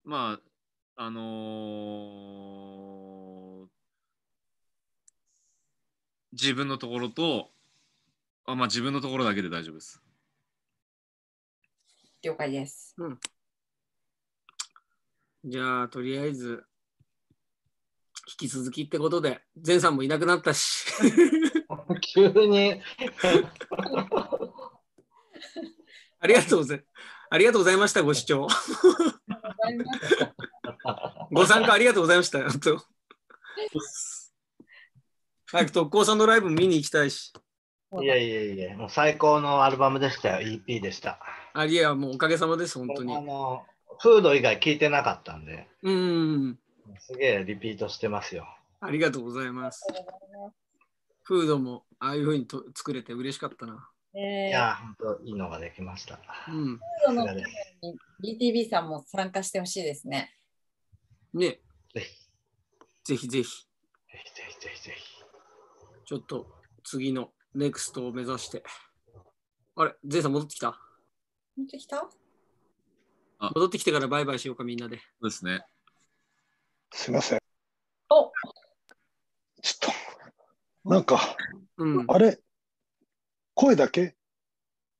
[0.04, 0.38] ま
[0.96, 1.20] あ、あの
[6.40, 7.50] 自分のところと、
[8.44, 10.02] あまあ自分のところだけで大丈夫です。
[12.22, 12.94] 了解です。
[15.44, 16.64] じゃあ、とりあえず、
[18.28, 20.84] 引き続きってことで、前さんもいなくなったし。
[22.14, 22.82] 急に
[26.20, 26.84] ありがとうござい
[27.30, 28.46] ありがとうございました、ご視聴。
[31.30, 32.40] ご参加ありがとうございました。
[35.56, 37.32] 早く特攻さんのライブ見に行きたいし。
[38.02, 41.18] いやいやいや、もう最高のアルバムでしたよ、EP でした。
[41.54, 43.22] あいや、もうおかげさまです、本当にあ。
[43.22, 43.64] の、
[43.98, 46.58] フード以外聞いてなかったんで、うん。
[46.98, 48.46] すげえリピートしてますよ。
[48.80, 49.86] ありがとうございます。
[51.22, 53.88] フードもああいうふうにと作れて嬉しかったな。
[54.14, 56.18] いえや、本当いいのができました。
[56.48, 56.78] うん。
[58.22, 60.36] BTB さんも参加してほしいですね。
[61.32, 61.60] ね、
[61.94, 62.28] ぜひ、
[63.04, 65.15] ぜひぜひ、ぜひぜひぜひぜひ。
[66.06, 66.46] ちょっと
[66.84, 68.62] 次のネクストを目指して。
[69.74, 70.78] あれ、ゼイさん戻ってきた？
[71.56, 72.08] 持ってきた？
[73.40, 74.98] 戻ってきてからバイバイしようか、みんなで。
[74.98, 75.64] そうですね。
[76.92, 77.40] すいません。
[78.08, 78.30] お
[79.62, 79.92] ちょっ
[80.84, 81.18] と、なんか、
[81.76, 82.04] うん。
[82.06, 82.38] あれ？
[83.54, 84.14] 声だけ？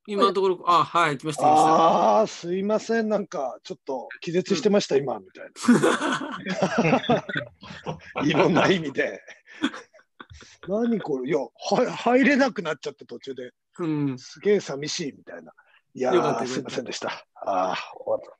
[0.09, 1.68] 今のところ、あ、はい、来ました、来ました。
[1.68, 3.09] ああ、すいません。
[3.09, 5.50] なんか、ちょっと気絶してました、今、みたい
[8.16, 8.24] な。
[8.26, 9.22] いろんな意味で。
[10.68, 11.30] 何これ？
[11.30, 13.51] いやは、入れなくなっちゃって途中で。
[13.78, 14.18] うん。
[14.18, 15.53] すげえ寂しいみたいな。
[15.95, 17.09] いやー、すいませんでした。
[17.34, 18.37] ああ、終わった。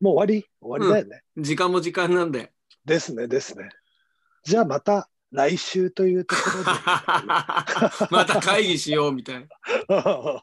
[0.00, 0.46] もう終わり？
[0.60, 1.22] 終わりだよね。
[1.36, 2.52] 時間も時間なんで。
[2.84, 3.68] ですね、ですね。
[4.44, 6.70] じゃあまた来週というところで。
[8.10, 9.48] また会議しようみたいな。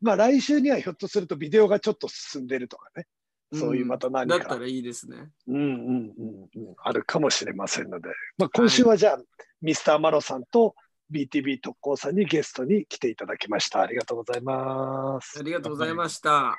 [0.00, 3.06] まあ来週にはひょっとするとビデオがちょっと進んでるとかね。
[3.52, 4.38] そういうまた何か。
[4.38, 5.30] だったらいいですね。
[5.46, 9.18] うんうんうんうん、あるかもしれませんので、まあ、今週はじゃあ、
[9.62, 10.74] ミスターマロさんと
[11.10, 13.80] BTB 特攻さんにゲストに来ていただきました。
[13.80, 15.42] ありがとうございますあ。
[15.42, 16.56] りがとうございました。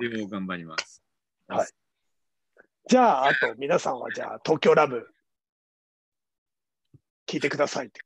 [0.00, 1.02] ビデオ頑張ります。
[1.48, 1.68] はい
[2.88, 5.06] じゃあ、あと皆さんはじゃあ、東京ラブ、
[7.28, 8.00] 聞いてくださいって。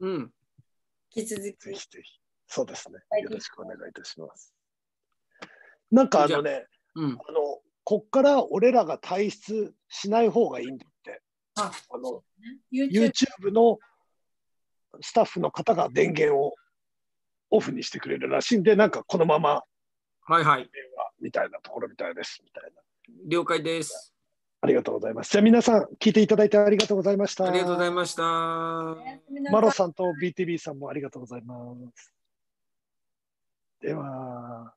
[0.00, 0.32] うん。
[1.14, 1.78] 引き続ぜき。
[1.78, 2.20] ひぜひ。
[2.48, 3.22] そうですねはい。
[3.22, 4.52] よろしくお願いいたします。
[5.92, 6.66] なんかあのね、
[6.98, 7.18] うん。
[7.28, 11.22] あの、こっから俺らが退出しない方がいいんだって。
[11.56, 12.22] あ、あの、
[12.72, 13.12] YouTube。
[13.12, 13.78] YouTube の
[15.00, 16.54] スタッフの方が電源を
[17.50, 19.62] オフにしてくれるらしいんで、なんかこのまま
[20.28, 20.60] はいはい。
[20.60, 22.42] 電話みたいなところみたいです。
[22.44, 22.82] みたいな。
[23.28, 24.12] 了解です。
[24.60, 25.30] ありがとうございます。
[25.30, 27.46] じゃあ皆さん、聞いていただいてありがとうございました。
[27.46, 28.22] ありがとうございました。
[29.50, 31.54] マロさんと BTB さんもありがとうございま
[31.94, 32.12] す。
[33.80, 34.74] では。